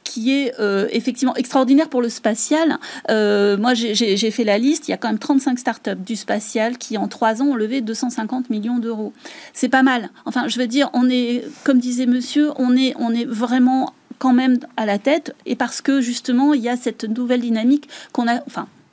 [0.04, 0.54] qui est
[0.92, 2.78] effectivement extraordinaire pour le spatial.
[3.10, 4.88] moi, j'ai fait la liste.
[4.88, 7.82] Il y a quand même 35 startups du spatial qui, en trois ans, ont levé
[7.82, 9.14] 250 millions d'euros.
[9.54, 10.10] C'est pas mal.
[10.26, 14.86] Enfin, je veux dire, on est, comme disait monsieur, on est, vraiment quand même à
[14.86, 18.42] la tête et parce que justement il y a cette nouvelle dynamique qu'on a,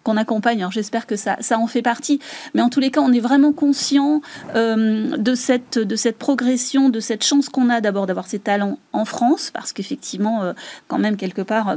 [0.05, 0.61] qu'on accompagne.
[0.61, 2.19] Alors j'espère que ça, en fait partie.
[2.55, 4.23] Mais en tous les cas, on est vraiment conscient
[4.55, 5.79] euh, de, cette,
[6.19, 10.53] progression, de cette chance qu'on a d'abord d'avoir ces talents en France, parce qu'effectivement, euh,
[10.87, 11.77] quand même, quelque part,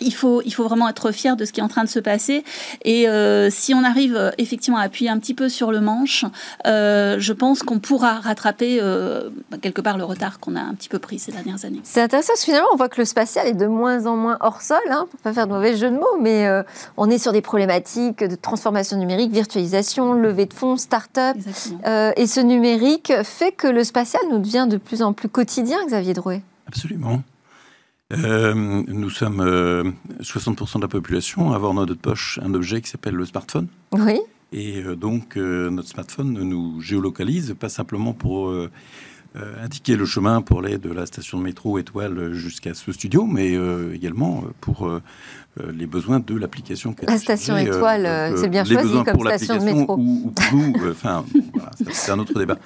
[0.00, 1.98] il faut, il faut vraiment être fier de ce qui est en train de se
[1.98, 2.44] passer.
[2.84, 6.24] Et euh, si on arrive euh, effectivement à appuyer un petit peu sur le manche,
[6.66, 8.80] euh, je pense qu'on pourra rattraper
[9.50, 11.80] bah, quelque part le retard qu'on a un petit peu pris ces dernières années.
[11.82, 14.36] C'est intéressant parce que finalement, on voit que le spatial est de moins en moins
[14.40, 16.48] hors sol, hein, pour pas faire de mauvais jeu de mots, mais
[16.96, 21.36] on est sur des problématiques de transformation numérique, virtualisation, levée de fonds, start-up.
[22.16, 26.14] et ce numérique fait que le spatial nous devient de plus en plus quotidien, Xavier
[26.14, 26.42] Drouet.
[26.66, 27.22] Absolument.
[28.12, 32.82] Euh, nous sommes 60% euh, de la population à avoir dans notre poche un objet
[32.82, 33.68] qui s'appelle le smartphone.
[33.92, 34.20] Oui.
[34.52, 38.52] Et euh, donc, notre smartphone nous géolocalise, pas simplement pour
[39.34, 43.58] indiquer le chemin pour aller de la station de métro étoile jusqu'à ce studio, mais
[43.92, 44.88] également pour
[45.72, 46.94] les besoins de l'application.
[47.06, 49.96] La station étoile, c'est bien choisi comme station de métro.
[49.98, 50.32] Ou,
[50.90, 51.24] enfin,
[51.90, 52.58] c'est un autre débat.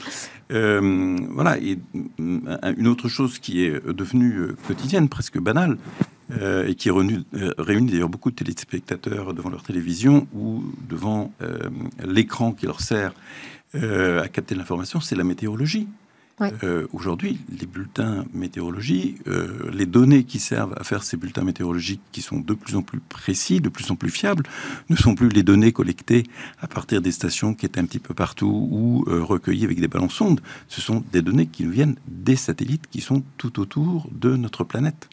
[0.50, 1.78] Euh, voilà, et
[2.20, 5.78] euh, une autre chose qui est devenue euh, quotidienne, presque banale,
[6.66, 7.24] et qui réunit
[7.90, 11.32] d'ailleurs beaucoup de téléspectateurs devant leur télévision ou devant
[12.04, 13.14] l'écran qui leur sert
[13.72, 15.88] à capter l'information, c'est la météorologie.
[16.40, 22.02] Euh, aujourd'hui, les bulletins météorologie, euh, les données qui servent à faire ces bulletins météorologiques,
[22.12, 24.44] qui sont de plus en plus précis, de plus en plus fiables,
[24.88, 26.24] ne sont plus les données collectées
[26.60, 29.88] à partir des stations qui étaient un petit peu partout ou euh, recueillies avec des
[29.88, 30.40] ballons sondes.
[30.68, 34.64] Ce sont des données qui nous viennent des satellites qui sont tout autour de notre
[34.64, 35.08] planète.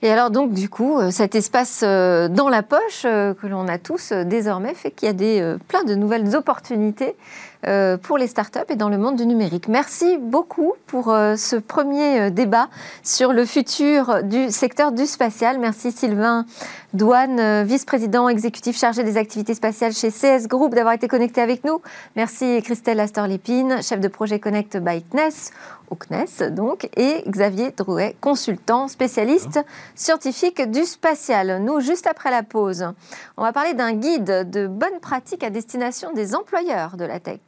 [0.00, 4.74] Et alors donc du coup, cet espace dans la poche que l'on a tous désormais
[4.74, 7.16] fait qu'il y a des, plein de nouvelles opportunités
[8.02, 9.68] pour les startups et dans le monde du numérique.
[9.68, 12.68] Merci beaucoup pour euh, ce premier euh, débat
[13.02, 15.58] sur le futur du secteur du spatial.
[15.58, 16.46] Merci Sylvain
[16.94, 21.82] Douane, vice-président exécutif chargé des activités spatiales chez CS Group, d'avoir été connecté avec nous.
[22.16, 25.52] Merci Christelle Astor-Lépine, chef de projet Connect by CNES,
[25.90, 29.60] au CNES donc, et Xavier Drouet, consultant, spécialiste
[29.94, 31.62] scientifique du spatial.
[31.62, 32.86] Nous, juste après la pause,
[33.36, 37.40] on va parler d'un guide de bonnes pratiques à destination des employeurs de la tech.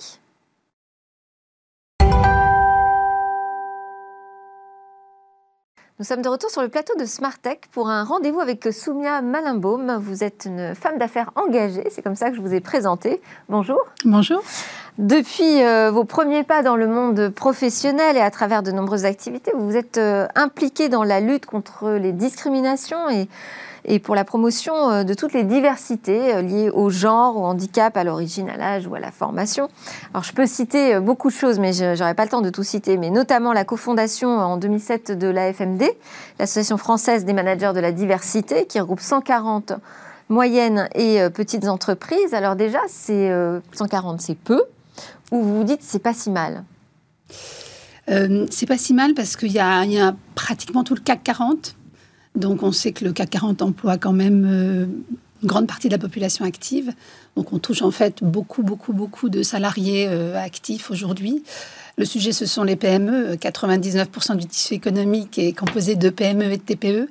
[6.00, 9.98] Nous sommes de retour sur le plateau de Smartech pour un rendez-vous avec Soumia Malimbaum.
[10.00, 13.20] Vous êtes une femme d'affaires engagée, c'est comme ça que je vous ai présentée.
[13.50, 13.78] Bonjour.
[14.06, 14.42] Bonjour.
[14.96, 19.52] Depuis euh, vos premiers pas dans le monde professionnel et à travers de nombreuses activités,
[19.54, 23.28] vous vous êtes euh, impliquée dans la lutte contre les discriminations et
[23.84, 27.96] et pour la promotion euh, de toutes les diversités euh, liées au genre, au handicap,
[27.96, 29.68] à l'origine, à l'âge ou à la formation.
[30.12, 32.50] Alors je peux citer euh, beaucoup de choses, mais je n'aurai pas le temps de
[32.50, 35.84] tout citer, mais notamment la cofondation en 2007 de l'AFMD,
[36.38, 39.72] l'Association française des managers de la diversité, qui regroupe 140
[40.28, 42.34] moyennes et petites entreprises.
[42.34, 43.32] Alors déjà, c'est
[43.72, 44.62] 140, c'est peu,
[45.32, 46.64] ou vous vous dites c'est pas si mal
[48.06, 49.58] C'est pas si mal parce qu'il y, y,
[50.00, 51.74] a pratiquement tout le CAC 40
[52.36, 54.86] donc on sait que le CAC 40 emploie quand même euh,
[55.42, 56.92] une grande partie de la population active.
[57.36, 61.42] Donc on touche en fait beaucoup, beaucoup, beaucoup de salariés euh, actifs aujourd'hui.
[61.96, 63.34] Le sujet, ce sont les PME.
[63.34, 67.08] 99% du tissu économique est composé de PME et de TPE.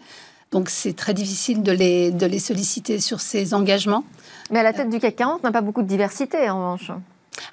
[0.51, 4.03] Donc c'est très difficile de les, de les solliciter sur ces engagements.
[4.51, 6.91] Mais à la tête du CAC 40, on n'a pas beaucoup de diversité en revanche.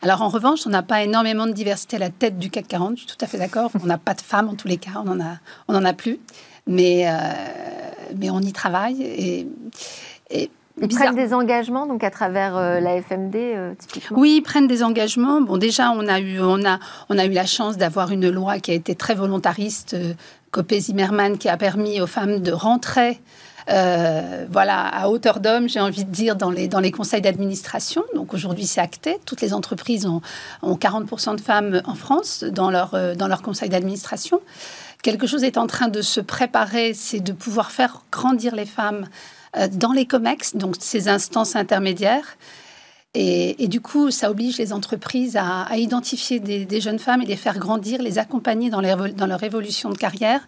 [0.02, 2.96] Alors en revanche, on n'a pas énormément de diversité à la tête du CAC 40,
[2.96, 3.70] je suis tout à fait d'accord.
[3.82, 5.38] On n'a pas de femmes en tous les cas, on n'en a,
[5.68, 6.18] on en a plus
[6.66, 7.12] mais, euh,
[8.18, 9.02] mais on y travaille.
[9.02, 9.46] Et,
[10.80, 14.18] Ils prennent des engagements donc à travers euh, la FMD euh, typiquement?
[14.18, 15.40] Oui, ils prennent des engagements.
[15.40, 18.58] Bon, déjà on a eu on a on a eu la chance d'avoir une loi
[18.58, 20.12] qui a été très volontariste, euh,
[20.50, 23.20] Copé-Zimmermann, qui a permis aux femmes de rentrer.
[23.68, 28.04] voilà, à hauteur d'homme, j'ai envie de dire, dans les, dans les conseils d'administration.
[28.14, 29.18] Donc aujourd'hui, c'est acté.
[29.26, 30.20] Toutes les entreprises ont,
[30.62, 34.40] ont 40% de femmes en France dans leur, dans leur conseil d'administration.
[35.02, 39.06] Quelque chose est en train de se préparer, c'est de pouvoir faire grandir les femmes
[39.56, 42.36] euh, dans les COMEX, donc ces instances intermédiaires.
[43.18, 47.58] Et, du coup, ça oblige les entreprises à, identifier des, jeunes femmes et les faire
[47.58, 50.46] grandir, les accompagner dans, dans leur évolution de carrière.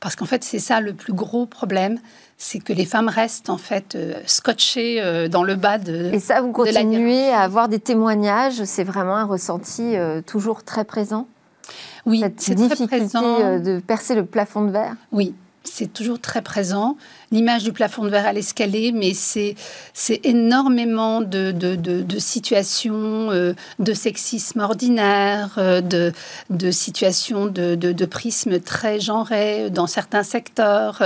[0.00, 2.00] Parce qu'en fait, c'est ça le plus gros problème,
[2.36, 6.10] c'est que les femmes restent en fait euh, scotchées euh, dans le bas de.
[6.12, 8.64] Et ça, vous continuez à avoir des témoignages.
[8.64, 9.94] C'est vraiment un ressenti
[10.26, 11.28] toujours très présent?
[12.06, 13.58] Oui, c'est très présent.
[13.58, 14.96] de percer le plafond de verre?
[15.12, 15.34] Oui,
[15.72, 16.96] c'est toujours très présent.
[17.30, 19.56] L'image du plafond de verre à l'escalier, mais c'est
[20.24, 26.12] énormément de, de, situations euh, de sexisme ordinaire, euh, de,
[26.50, 31.02] de situations de, de, prisme très genré dans certains secteurs.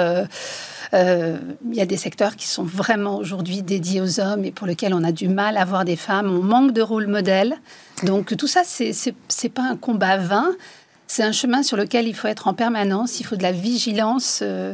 [0.94, 1.38] Euh,
[1.70, 4.92] il y a des secteurs qui sont vraiment aujourd'hui dédiés aux hommes et pour lesquels
[4.92, 6.30] on a du mal à voir des femmes.
[6.30, 7.56] On manque de rôle modèle.
[8.02, 10.50] Donc tout ça, c'est pas un combat vain
[11.12, 14.40] c'est un chemin sur lequel il faut être en permanence, il faut de la vigilance.
[14.40, 14.72] Euh,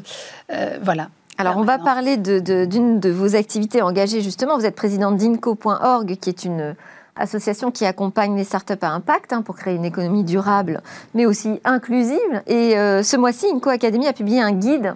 [0.53, 1.09] euh, voilà.
[1.36, 4.57] Alors, on va parler d'une de, vos activités engagées, justement.
[4.57, 6.76] Vous êtes présidente d'INCO.org, qui est une
[7.18, 10.80] association qui accompagne les startups à impact hein, pour créer une économie durable,
[11.14, 12.43] mais aussi inclusive.
[12.47, 14.95] Et euh, ce mois-ci, INCO Academy a publié un guide euh,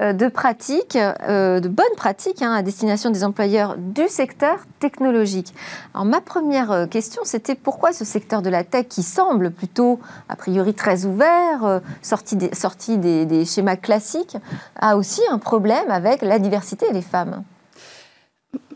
[0.00, 5.54] de pratiques, euh, de bonnes pratiques hein, à destination des employeurs du secteur technologique.
[5.94, 10.00] Alors ma première euh, question, c'était pourquoi ce secteur de la tech qui semble plutôt
[10.28, 14.36] a priori très ouvert, sorti, des, sorti des, schémas classiques,
[14.80, 17.44] a aussi un problème avec la diversité des femmes?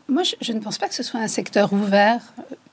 [0.08, 2.20] Moi, je, ne pense pas que ce soit un secteur ouvert.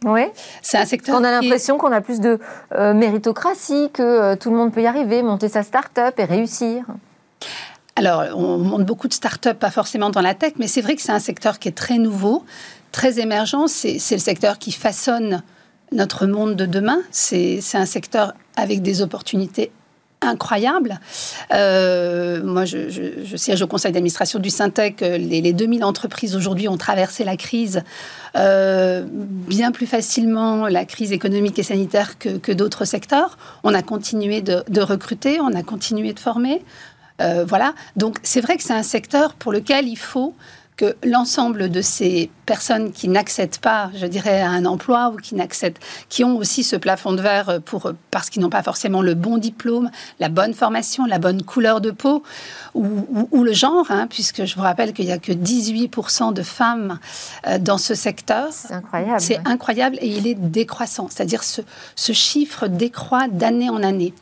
[0.06, 0.26] Oui.
[0.62, 1.20] C'est un secteur.
[1.20, 2.40] On a l'impression qu'on a plus de
[2.72, 6.86] méritocratie, que tout le monde peut y arriver, monter sa start-up et réussir.
[7.98, 11.02] Alors, on monte beaucoup de startups, pas forcément dans la tech, mais c'est vrai que
[11.02, 12.44] c'est un secteur qui est très nouveau,
[12.92, 13.68] très émergent.
[13.68, 15.44] C'est le secteur qui façonne
[15.94, 17.00] notre monde de demain.
[17.12, 19.72] C'est un secteur avec des opportunités
[20.22, 21.00] incroyables.
[21.54, 25.00] Euh, moi, je, siège au conseil d'administration du Syntec.
[25.00, 27.82] Les, les 2000 entreprises aujourd'hui ont traversé la crise
[28.36, 33.38] euh, bien plus facilement, la crise économique et sanitaire que, d'autres secteurs.
[33.64, 36.62] On a continué de recruter, on a continué de former.
[37.22, 37.74] Euh, voilà.
[37.96, 40.36] Donc c'est vrai que c'est un secteur pour lequel il faut
[40.78, 45.36] que l'ensemble de ces personnes qui n'accèdent pas, je dirais, à un emploi ou qui
[45.36, 49.14] n'accèdent, qui ont aussi ce plafond de verre pour, parce qu'ils n'ont pas forcément le
[49.14, 49.90] bon diplôme,
[50.20, 52.24] la bonne formation, la bonne couleur de peau
[52.74, 57.00] ou, le genre, hein, puisque je vous rappelle qu'il n'y a que 18% de femmes
[57.48, 58.50] euh, dans ce secteur.
[58.52, 59.22] C'est incroyable.
[59.22, 61.62] C'est incroyable et il est décroissant, c'est-à-dire ce,
[61.96, 64.14] ce chiffre décroît d'année en année.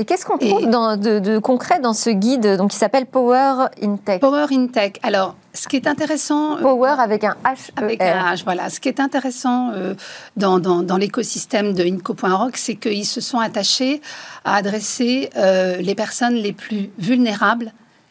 [0.00, 4.18] Et qu'est-ce qu'on trouve de, concret dans ce guide donc, qui s'appelle Power in Tech?
[4.20, 4.92] Power in Tech.
[5.02, 6.56] Alors, ce qui est intéressant.
[6.56, 7.68] Euh, Power avec un H.
[7.68, 8.70] -E avec un H, voilà.
[8.70, 9.94] Ce qui est intéressant euh,
[10.38, 14.00] dans, dans, l'écosystème de Inco.org, c'est qu'ils se sont attachés
[14.46, 17.70] à adresser euh, les personnes les plus vulnérables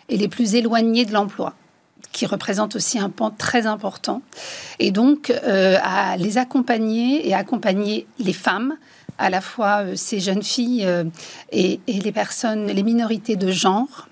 [0.10, 1.56] et les plus éloignées de l'emploi
[2.12, 4.24] qui représentent aussi un pan très important,
[4.80, 8.74] et donc à les accompagner et accompagner les femmes
[9.20, 11.04] à la fois euh, ces jeunes filles euh,
[11.52, 14.08] et, les personnes, les minorités de genre,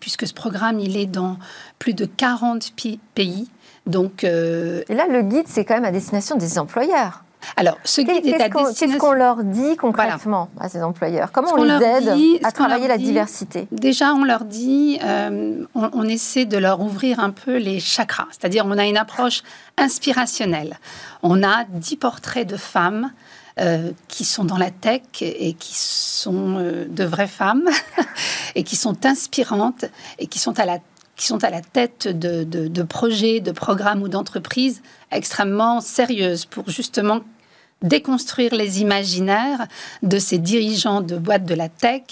[0.00, 1.36] puisque ce programme, il est dans
[1.78, 2.72] plus de 40
[3.14, 3.48] pays.
[3.86, 7.22] Donc, euh, et là, le guide, c'est quand même à destination des employeurs.
[7.58, 8.86] Alors, ce guide est à destination...
[8.86, 11.30] Qu'est-ce qu'on leur dit concrètement à ces employeurs?
[11.30, 13.68] Comment on, les aide à travailler la diversité?
[13.70, 18.64] Déjà, on leur dit, on, on, essaie de leur ouvrir un peu les chakras, c'est-à-dire
[18.66, 19.42] on a une approche
[19.76, 20.78] inspirationnelle.
[21.22, 23.10] On a dix portraits de femmes
[23.60, 27.68] euh, qui sont dans la tech et qui sont euh, de vraies femmes
[28.56, 29.84] et qui sont inspirantes
[30.18, 30.80] et qui sont à la
[31.14, 34.82] qui sont à la tête de, de, projets, de programmes ou d'entreprises
[35.12, 37.20] extrêmement sérieuses pour justement
[37.82, 39.68] déconstruire les imaginaires
[40.02, 42.02] de ces dirigeants de boîtes de la tech,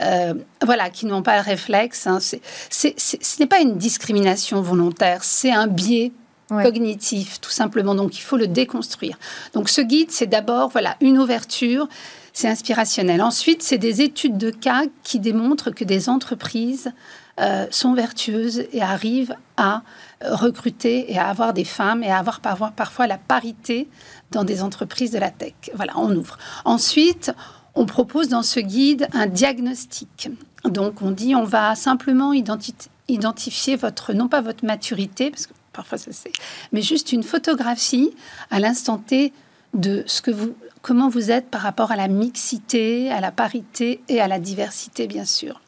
[0.00, 0.32] euh,
[0.64, 2.06] voilà, qui n'ont pas le réflexe.
[2.06, 2.20] Hein.
[2.20, 6.12] ce n'est pas une discrimination volontaire, c'est un biais
[6.48, 7.94] cognitif, tout simplement.
[7.94, 9.18] Donc, il faut le déconstruire.
[9.52, 11.88] Donc, ce guide, c'est d'abord, voilà, une ouverture.
[12.32, 13.22] C'est inspirationnel.
[13.22, 16.92] Ensuite, c'est des études de cas qui démontrent que des entreprises
[17.40, 19.82] euh, sont vertueuses et arrivent à
[20.22, 23.88] recruter et à avoir des femmes et à avoir parfois, parfois la parité
[24.32, 25.54] dans des entreprises de la tech.
[25.74, 26.38] Voilà, on ouvre.
[26.64, 27.32] Ensuite,
[27.74, 30.30] on propose dans ce guide un diagnostic.
[30.64, 35.98] Donc, on dit on va simplement identifier votre, non pas votre maturité, parce que parfois
[35.98, 36.32] ça c'est.
[36.72, 38.10] Mais juste une photographie
[38.50, 39.32] à l'instant T
[39.74, 44.00] de ce que vous, comment vous êtes par rapport à la mixité, à la parité
[44.08, 45.60] et à la diversité, bien sûr.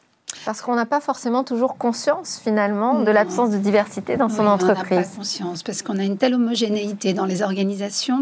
[0.45, 4.91] Parce qu'on n'a pas forcément toujours conscience finalement de l'absence de diversité dans son entreprise.
[4.91, 8.21] On n'a pas conscience parce qu'on a une telle homogénéité dans les organisations.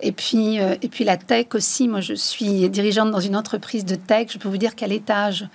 [0.00, 1.88] Et puis, euh, et puis la tech aussi.
[1.88, 4.28] Moi, je suis dirigeante dans une entreprise de tech.
[4.32, 5.46] Je peux vous dire qu'à l'étage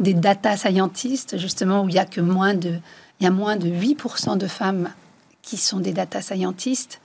[0.00, 2.72] des data scientists, justement, où il y a que moins de,
[3.20, 4.90] il y a moins de 8% de femmes
[5.44, 7.00] qui sont des data scientists.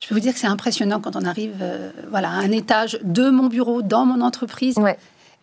[0.00, 2.98] Je peux vous dire que c'est impressionnant quand on arrive euh, voilà, à un étage
[3.02, 4.76] de mon bureau, dans mon entreprise.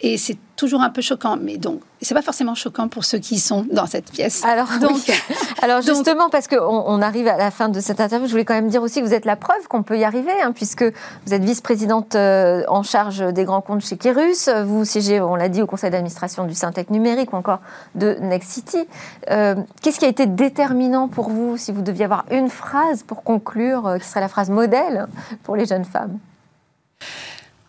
[0.02, 1.38] Et c'est toujours un peu choquant.
[1.42, 4.44] Mais donc, c'est pas forcément choquant pour ceux qui sont dans cette pièce.
[4.44, 5.00] Alors, donc,
[5.62, 8.54] alors justement, parce qu'on on arrive à la fin de cette interview, je voulais quand
[8.54, 11.34] même dire aussi que vous êtes la preuve qu'on peut y arriver, hein, puisque vous
[11.34, 14.50] êtes vice-présidente euh, en charge des grands comptes chez Kirus.
[14.50, 17.60] Vous siégez, on l'a dit, au conseil d'administration du Syntec numérique ou encore
[17.96, 18.88] de Nexity.
[19.30, 23.24] Euh, Qu'est-ce qui a été déterminant pour vous, si vous deviez avoir une phrase pour
[23.24, 25.08] conclure, euh, qui serait la phrase modèle
[25.44, 26.20] pour les jeunes femmes?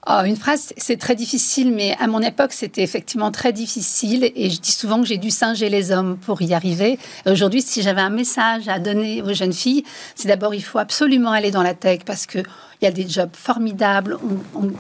[0.08, 4.32] Oh, une phrase, c'est très difficile, mais à mon époque, c'était effectivement très difficile.
[4.34, 6.98] Et je dis souvent que j'ai dû singer les hommes pour y arriver.
[7.24, 9.84] Aujourd'hui, si j'avais un message à donner aux jeunes filles,
[10.16, 12.40] c'est d'abord, il faut absolument aller dans la tech parce que
[12.80, 14.18] il y a des jobs formidables,
[14.56, 14.72] on,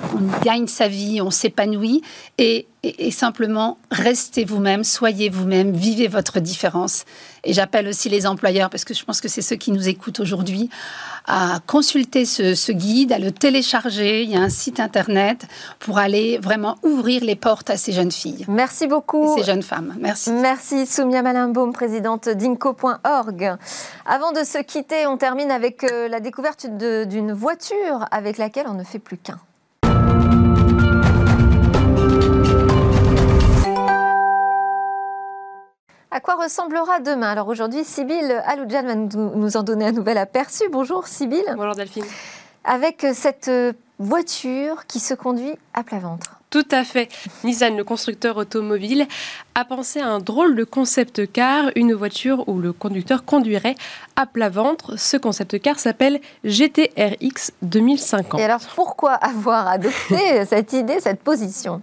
[0.44, 2.02] gagne sa vie, on s'épanouit.
[2.38, 7.04] Et, et, simplement, restez vous-même, soyez vous-même, vivez votre différence.
[7.44, 10.18] Et j'appelle aussi les employeurs, parce que je pense que c'est ceux qui nous écoutent
[10.18, 10.68] aujourd'hui,
[11.26, 14.24] à consulter ce, guide, à le télécharger.
[14.24, 15.46] Il y a un site internet
[15.78, 18.44] pour aller vraiment ouvrir les portes à ces jeunes filles.
[18.48, 19.36] Merci beaucoup.
[19.38, 19.94] ces jeunes femmes.
[20.00, 20.32] Merci.
[20.32, 23.56] Merci Soumia Malimbaum, présidente d'Inco.org.
[24.06, 28.74] Avant de se quitter, on termine avec euh, la découverte d'une voiture avec laquelle on
[28.74, 29.38] ne fait plus qu'un.
[36.14, 37.30] À quoi ressemblera demain?
[37.30, 40.64] Alors aujourd'hui, Sybille Aloudjan va nous en donner un nouvel aperçu.
[40.70, 41.42] Bonjour Sybille.
[41.56, 42.04] Bonjour Delphine.
[42.64, 43.50] Avec cette
[43.98, 46.41] voiture qui se conduit à plat ventre.
[46.52, 47.08] Tout à fait.
[47.44, 49.06] Nissan, le constructeur automobile,
[49.54, 53.74] a pensé à un drôle de concept car, une voiture où le conducteur conduirait
[54.16, 54.98] à plat ventre.
[54.98, 58.38] Ce concept car s'appelle GTRX 2050.
[58.38, 61.80] Et alors pourquoi avoir adopté cette idée, cette position?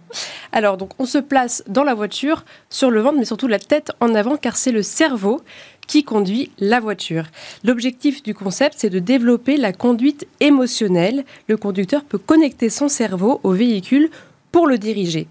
[0.52, 3.92] Alors donc on se place dans la voiture, sur le ventre, mais surtout la tête
[4.02, 5.42] en avant car c'est le cerveau
[5.88, 7.24] qui conduit la voiture.
[7.64, 11.26] L'objectif du concept, c'est de développer la conduite émotionnelle.
[11.48, 14.12] Le conducteur peut connecter son cerveau au véhicule
[14.52, 15.28] pour le diriger.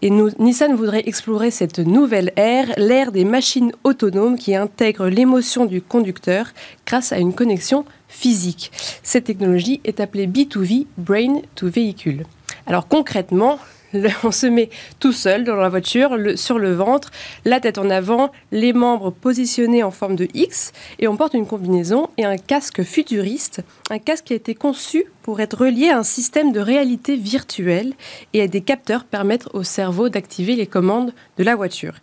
[0.00, 5.82] Et Nissan voudrait explorer cette nouvelle ère, l'ère des machines autonomes qui intègrent l'émotion du
[5.82, 6.52] conducteur
[6.86, 8.70] grâce à une connexion physique.
[9.02, 12.22] Cette technologie est appelée B2V, Brain to Vehicle.
[12.66, 13.58] Alors concrètement,
[14.24, 14.70] on se met
[15.00, 17.10] tout seul dans la voiture, sur le ventre,
[17.44, 21.46] la tête en avant, les membres positionnés en forme de X, et on porte une
[21.46, 25.98] combinaison et un casque futuriste, un casque qui a été conçu pour être relié à
[25.98, 27.92] un système de réalité virtuelle
[28.32, 31.94] et à des capteurs permettre au cerveau d'activer les commandes de la voiture.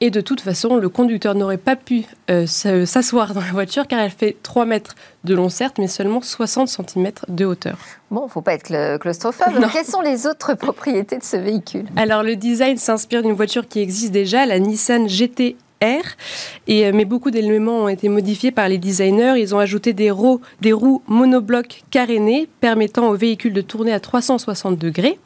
[0.00, 4.00] Et de toute façon, le conducteur n'aurait pas pu euh, s'asseoir dans la voiture car
[4.00, 4.94] elle fait 3 mètres
[5.24, 7.78] de long, certes, mais seulement 60 cm de hauteur.
[8.10, 9.54] Bon, il ne faut pas être claustrophobe.
[9.72, 11.86] Quelles sont les autres propriétés de ce véhicule?
[11.96, 17.04] Alors, le design s'inspire d'une voiture qui existe déjà, la Nissan GT Et, euh, mais
[17.04, 19.34] beaucoup d'éléments ont été modifiés par les designers.
[19.36, 24.00] Ils ont ajouté des roues, des roues monoblocs carénées permettant au véhicule de tourner à
[24.00, 25.18] 360 degrés.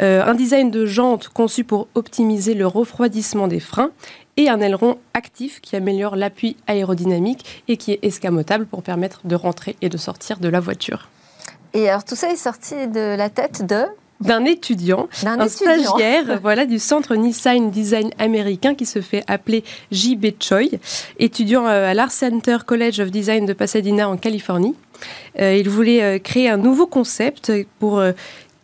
[0.00, 3.90] Euh, un design de jante conçu pour optimiser le refroidissement des freins
[4.36, 9.36] et un aileron actif qui améliore l'appui aérodynamique et qui est escamotable pour permettre de
[9.36, 11.08] rentrer et de sortir de la voiture.
[11.74, 13.84] Et alors tout ça est sorti de la tête de
[14.22, 20.26] d'un étudiant, un stagiaire voilà, du centre Nissan Design américain qui se fait appeler J.B.
[20.40, 20.70] Choi,
[21.18, 24.74] étudiant euh, à l'Art Center College of Design de Pasadena en Californie.
[25.40, 28.02] Euh, il voulait euh, créer un nouveau concept pour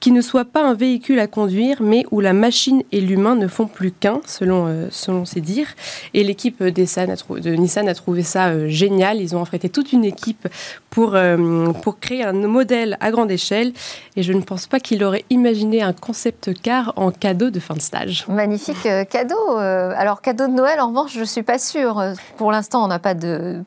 [0.00, 3.48] qui ne soit pas un véhicule à conduire, mais où la machine et l'humain ne
[3.48, 5.74] font plus qu'un, selon, euh, selon ses dires.
[6.14, 9.20] Et l'équipe de Nissan a trouvé ça euh, génial.
[9.20, 10.48] Ils ont affrété toute une équipe
[10.90, 13.72] pour, euh, pour créer un modèle à grande échelle.
[14.16, 17.74] Et je ne pense pas qu'il aurait imaginé un concept car en cadeau de fin
[17.74, 18.26] de stage.
[18.28, 19.56] Magnifique cadeau.
[19.56, 22.02] alors, cadeau de Noël, en revanche, je ne suis pas sûre.
[22.36, 23.62] Pour l'instant, on n'a pas de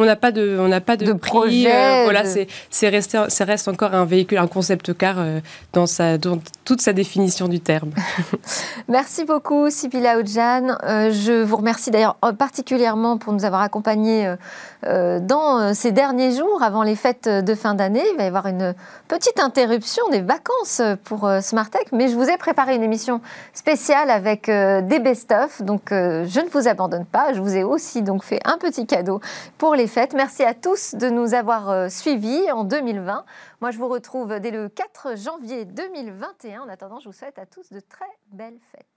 [0.00, 1.70] on n'a pas de, on n'a pas de, projet.
[1.70, 5.40] Euh, voilà, c'est, c'est resté, ça reste encore un véhicule, un concept car euh,
[5.74, 7.90] dans sa, dans toute sa définition du terme.
[8.88, 10.68] Merci beaucoup, Sibila Oudjan.
[10.84, 14.34] Euh, je vous remercie d'ailleurs particulièrement pour nous avoir accompagnés
[14.82, 18.02] dans ces derniers jours avant les fêtes de fin d'année.
[18.12, 18.74] Il va y avoir une
[19.08, 23.20] petite interruption des vacances pour Smartech, mais je vous ai préparé une émission
[23.52, 25.60] spéciale avec des best-of.
[25.62, 27.34] Donc, je ne vous abandonne pas.
[27.34, 29.20] Je vous ai aussi donc fait un petit cadeau
[29.58, 33.24] pour les Merci à tous de nous avoir suivis en 2020.
[33.60, 36.62] Moi, je vous retrouve dès le 4 janvier 2021.
[36.62, 38.89] En attendant, je vous souhaite à tous de très belles fêtes.